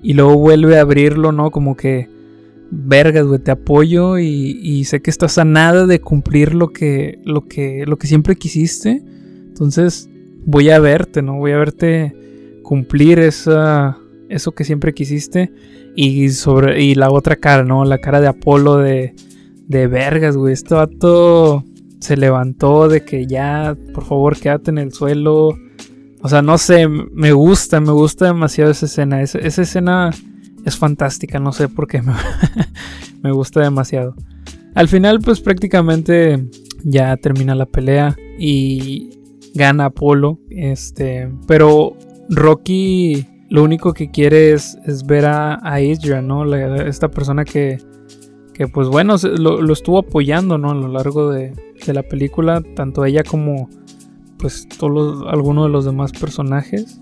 y 0.02 0.14
luego 0.14 0.36
vuelve 0.36 0.76
a 0.76 0.82
abrirlo, 0.82 1.32
¿no? 1.32 1.50
Como 1.50 1.76
que, 1.76 2.08
vergas, 2.70 3.26
güey, 3.26 3.40
te 3.40 3.52
apoyo 3.52 4.18
y, 4.18 4.84
sé 4.84 5.00
que 5.00 5.10
estás 5.10 5.38
a 5.38 5.44
nada 5.44 5.86
de 5.86 6.00
cumplir 6.00 6.54
lo 6.54 6.74
que, 6.74 7.20
lo 7.24 7.46
que, 7.46 7.84
lo 7.86 7.96
que 7.96 8.06
siempre 8.06 8.36
quisiste. 8.36 9.02
Entonces 9.46 10.10
voy 10.44 10.68
a 10.68 10.78
verte, 10.78 11.22
¿no? 11.22 11.36
Voy 11.36 11.52
a 11.52 11.58
verte 11.58 12.14
cumplir 12.70 13.18
esa, 13.18 13.98
eso 14.28 14.52
que 14.52 14.62
siempre 14.62 14.94
quisiste. 14.94 15.52
Y 15.96 16.28
sobre 16.28 16.80
y 16.80 16.94
la 16.94 17.10
otra 17.10 17.34
cara, 17.34 17.64
¿no? 17.64 17.84
La 17.84 17.98
cara 17.98 18.20
de 18.20 18.28
Apolo 18.28 18.76
de, 18.76 19.12
de 19.66 19.88
vergas, 19.88 20.36
güey. 20.36 20.52
Este 20.52 20.76
vato 20.76 21.64
se 21.98 22.16
levantó 22.16 22.86
de 22.86 23.04
que 23.04 23.26
ya, 23.26 23.76
por 23.92 24.04
favor, 24.04 24.38
quédate 24.38 24.70
en 24.70 24.78
el 24.78 24.92
suelo. 24.92 25.58
O 26.22 26.28
sea, 26.28 26.42
no 26.42 26.58
sé, 26.58 26.86
me 26.86 27.32
gusta, 27.32 27.80
me 27.80 27.90
gusta 27.90 28.26
demasiado 28.26 28.70
esa 28.70 28.86
escena. 28.86 29.20
Esa, 29.20 29.40
escena 29.40 30.10
es 30.64 30.76
fantástica, 30.76 31.40
no 31.40 31.50
sé 31.50 31.68
por 31.68 31.88
qué 31.88 32.02
me, 32.02 32.12
me 33.20 33.32
gusta 33.32 33.62
demasiado. 33.62 34.14
Al 34.76 34.86
final, 34.86 35.18
pues 35.18 35.40
prácticamente 35.40 36.48
ya 36.84 37.16
termina 37.16 37.56
la 37.56 37.66
pelea 37.66 38.14
y 38.38 39.10
gana 39.54 39.86
Apolo. 39.86 40.38
Este, 40.50 41.28
pero 41.48 41.96
Rocky 42.30 43.26
lo 43.50 43.64
único 43.64 43.92
que 43.92 44.10
quiere 44.10 44.52
es, 44.52 44.78
ver 45.06 45.26
a, 45.26 45.54
a 45.54 45.74
Adrian, 45.74 46.26
¿no? 46.26 46.54
esta 46.54 47.08
persona 47.08 47.44
que, 47.44 47.78
que 48.54 48.68
pues 48.68 48.88
bueno, 48.88 49.16
lo, 49.36 49.72
estuvo 49.72 49.98
apoyando, 49.98 50.56
¿no? 50.56 50.70
A 50.70 50.74
lo 50.74 50.88
largo 50.88 51.30
de, 51.30 51.52
de 51.84 51.94
la 51.94 52.04
película, 52.04 52.62
tanto 52.76 53.04
ella 53.04 53.24
como 53.24 53.68
pues 54.38 54.68
todos 54.78 55.24
algunos 55.28 55.66
de 55.66 55.72
los 55.72 55.84
demás 55.84 56.12
personajes. 56.12 57.00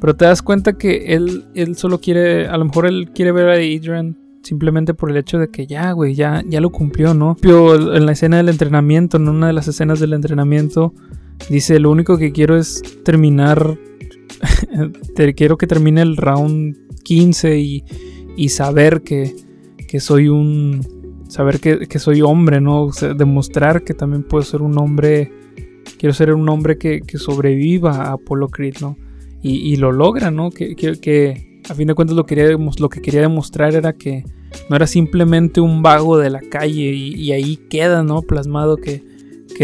Pero 0.00 0.14
te 0.14 0.24
das 0.24 0.42
cuenta 0.42 0.74
que 0.74 1.14
él, 1.14 1.44
él 1.54 1.76
solo 1.76 2.00
quiere, 2.00 2.46
a 2.46 2.56
lo 2.56 2.66
mejor 2.66 2.86
él 2.86 3.10
quiere 3.12 3.32
ver 3.32 3.48
a 3.48 3.54
Adrian 3.54 4.16
simplemente 4.42 4.94
por 4.94 5.10
el 5.10 5.16
hecho 5.16 5.38
de 5.38 5.48
que 5.48 5.66
ya, 5.66 5.92
güey, 5.92 6.14
ya, 6.14 6.42
ya 6.46 6.60
lo 6.60 6.70
cumplió, 6.70 7.14
¿no? 7.14 7.36
En 7.42 8.06
la 8.06 8.12
escena 8.12 8.36
del 8.36 8.50
entrenamiento, 8.50 9.16
en 9.16 9.28
una 9.28 9.46
de 9.46 9.52
las 9.54 9.68
escenas 9.68 10.00
del 10.00 10.12
entrenamiento, 10.12 10.92
dice, 11.48 11.80
lo 11.80 11.90
único 11.90 12.18
que 12.18 12.32
quiero 12.32 12.56
es 12.56 12.82
terminar, 13.04 13.78
quiero 15.36 15.58
que 15.58 15.66
termine 15.66 16.02
el 16.02 16.16
round 16.16 16.76
15 17.02 17.58
y, 17.58 18.48
saber 18.48 19.02
que, 19.02 19.34
soy 20.00 20.28
un, 20.28 21.24
saber 21.28 21.60
que, 21.60 21.98
soy 21.98 22.22
hombre, 22.22 22.60
¿no? 22.60 22.90
demostrar 23.16 23.84
que 23.84 23.94
también 23.94 24.22
puedo 24.22 24.42
ser 24.42 24.62
un 24.62 24.78
hombre, 24.78 25.32
quiero 25.98 26.12
ser 26.14 26.32
un 26.34 26.48
hombre 26.48 26.78
que, 26.78 27.02
sobreviva 27.16 28.08
a 28.08 28.12
Apollo 28.12 28.48
Creed, 28.48 28.76
¿no? 28.80 28.96
Y, 29.42 29.76
lo 29.76 29.92
logra, 29.92 30.30
¿no? 30.30 30.50
Que, 30.50 31.62
a 31.68 31.74
fin 31.74 31.86
de 31.86 31.94
cuentas 31.94 32.16
lo, 32.16 32.24
que 32.24 33.00
quería 33.02 33.20
demostrar 33.20 33.74
era 33.74 33.92
que 33.92 34.24
no 34.68 34.76
era 34.76 34.86
simplemente 34.86 35.60
un 35.60 35.82
vago 35.82 36.18
de 36.18 36.30
la 36.30 36.40
calle 36.40 36.92
y, 36.92 37.32
ahí 37.32 37.56
queda, 37.56 38.02
¿no? 38.02 38.22
Plasmado 38.22 38.76
que 38.76 39.02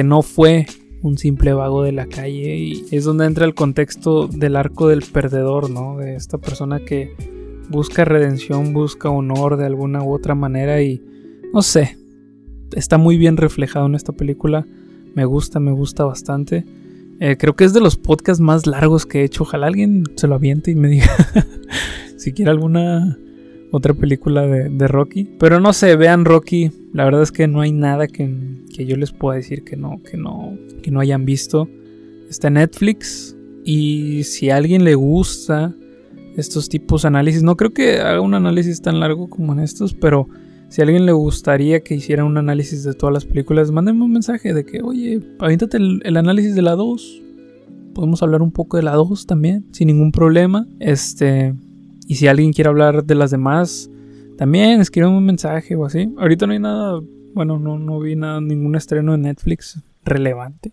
no 0.05 0.23
fue 0.23 0.67
un 1.03 1.19
simple 1.19 1.53
vago 1.53 1.83
de 1.83 1.93
la 1.93 2.07
calle 2.07 2.57
y 2.57 2.85
es 2.91 3.05
donde 3.05 3.27
entra 3.27 3.47
el 3.47 3.55
contexto 3.55 4.27
del 4.27 4.57
arco 4.57 4.89
del 4.89 5.03
perdedor, 5.03 5.71
¿no? 5.71 5.97
De 5.97 6.15
esta 6.15 6.39
persona 6.39 6.81
que 6.81 7.15
busca 7.69 8.05
redención, 8.05 8.73
busca 8.73 9.09
honor 9.09 9.57
de 9.57 9.67
alguna 9.67 10.03
u 10.03 10.13
otra 10.13 10.35
manera 10.35 10.83
y 10.83 11.03
no 11.53 11.63
sé, 11.63 11.97
está 12.73 12.99
muy 12.99 13.17
bien 13.17 13.37
reflejado 13.37 13.87
en 13.87 13.95
esta 13.95 14.13
película, 14.13 14.67
me 15.15 15.25
gusta, 15.25 15.61
me 15.61 15.73
gusta 15.73 16.05
bastante. 16.05 16.65
Eh, 17.21 17.37
creo 17.39 17.55
que 17.55 17.65
es 17.65 17.73
de 17.73 17.81
los 17.81 17.97
podcasts 17.97 18.41
más 18.41 18.67
largos 18.67 19.05
que 19.05 19.21
he 19.21 19.25
hecho. 19.25 19.43
Ojalá 19.43 19.67
alguien 19.67 20.05
se 20.17 20.27
lo 20.27 20.37
aviente 20.37 20.71
y 20.71 20.75
me 20.75 20.89
diga 20.89 21.11
si 22.17 22.33
quiere 22.33 22.51
alguna 22.51 23.19
otra 23.71 23.95
película 23.95 24.47
de, 24.47 24.89
Rocky. 24.89 25.29
Pero 25.39 25.61
no 25.61 25.73
sé, 25.73 25.97
vean 25.97 26.25
Rocky. 26.25 26.71
La 26.93 27.05
verdad 27.05 27.23
es 27.23 27.33
que 27.33 27.47
no 27.47 27.61
hay 27.61 27.73
nada 27.73 28.07
que, 28.07 28.29
yo 28.69 28.97
les 28.97 29.13
pueda 29.13 29.37
decir 29.37 29.65
que 29.65 29.77
no, 29.77 30.03
que 30.03 30.17
no, 30.17 30.57
que 30.83 30.91
no 30.91 31.01
hayan 31.01 31.25
visto. 31.25 31.69
Está 32.29 32.49
en 32.49 32.55
Netflix. 32.55 33.37
Y 33.65 34.25
si 34.25 34.51
a 34.51 34.57
alguien 34.57 34.85
le 34.85 34.95
gusta 34.95 35.75
estos 36.37 36.69
tipos 36.69 37.03
de 37.03 37.09
análisis, 37.09 37.43
no 37.43 37.57
creo 37.57 37.73
que 37.73 37.99
haga 38.01 38.21
un 38.21 38.35
análisis 38.35 38.81
tan 38.81 39.01
largo 39.01 39.29
como 39.29 39.53
en 39.53 39.61
estos, 39.61 39.95
pero 39.95 40.29
si 40.69 40.81
a 40.81 40.85
alguien 40.85 41.05
le 41.05 41.13
gustaría 41.13 41.81
que 41.81 41.95
hiciera 41.95 42.25
un 42.25 42.39
análisis 42.39 42.85
de 42.85 42.95
todas 42.95 43.13
las 43.13 43.25
películas, 43.25 43.71
mándenme 43.71 44.05
un 44.05 44.13
mensaje 44.13 44.55
de 44.55 44.65
que, 44.65 44.81
oye, 44.83 45.21
avíntate 45.41 45.77
el, 45.77 46.01
el 46.05 46.17
análisis 46.17 46.55
de 46.55 46.63
la 46.63 46.77
2. 46.77 47.23
Podemos 47.93 48.23
hablar 48.23 48.41
un 48.41 48.53
poco 48.53 48.77
de 48.77 48.85
la 48.85 48.93
2 48.93 49.27
también, 49.27 49.67
sin 49.73 49.89
ningún 49.89 50.13
problema. 50.13 50.67
Este, 50.79 51.55
y 52.11 52.17
si 52.17 52.27
alguien 52.27 52.53
quiere 52.53 52.69
hablar 52.69 53.05
de 53.05 53.15
las 53.15 53.31
demás, 53.31 53.89
también 54.37 54.81
escriban 54.81 55.13
un 55.13 55.25
mensaje 55.25 55.77
o 55.77 55.87
así. 55.87 56.13
Ahorita 56.19 56.45
no 56.45 56.53
hay 56.55 56.59
nada, 56.59 57.01
bueno, 57.35 57.61
no, 57.61 57.79
no 57.79 58.01
vi 58.01 58.17
nada, 58.17 58.41
ningún 58.41 58.75
estreno 58.75 59.13
de 59.13 59.19
Netflix 59.19 59.81
relevante. 60.03 60.73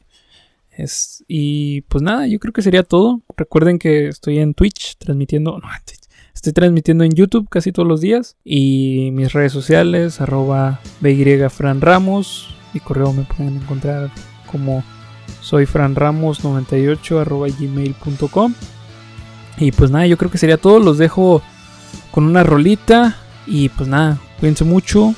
Es, 0.72 1.24
y 1.28 1.82
pues 1.82 2.02
nada, 2.02 2.26
yo 2.26 2.40
creo 2.40 2.54
que 2.54 2.64
sería 2.64 2.82
todo. 2.82 3.22
Recuerden 3.38 3.78
que 3.78 4.08
estoy 4.08 4.40
en 4.40 4.56
Twitch 4.56 4.98
transmitiendo, 4.98 5.60
no, 5.60 5.68
Estoy 6.34 6.54
transmitiendo 6.54 7.04
en 7.04 7.12
YouTube 7.12 7.48
casi 7.50 7.72
todos 7.72 7.88
los 7.88 8.02
días. 8.02 8.36
Y 8.44 9.12
mis 9.14 9.32
redes 9.32 9.52
sociales, 9.52 10.20
arroba 10.20 10.82
Ramos. 11.80 12.56
Mi 12.74 12.80
correo 12.80 13.14
me 13.14 13.26
pueden 13.26 13.58
encontrar 13.58 14.10
como 14.52 14.84
soy 15.42 15.68
franramos98 15.68 17.22
arroba 17.22 17.48
gmail.com. 17.48 18.56
Y 19.58 19.72
pues 19.72 19.92
nada, 19.92 20.06
yo 20.08 20.18
creo 20.18 20.32
que 20.32 20.38
sería 20.38 20.58
todo. 20.58 20.80
Los 20.80 20.98
dejo 20.98 21.42
con 22.12 22.26
una 22.26 22.44
rolita. 22.44 23.18
Y 23.46 23.70
pues 23.70 23.90
nada, 23.90 24.18
cuídense 24.40 24.64
mucho. 24.64 25.14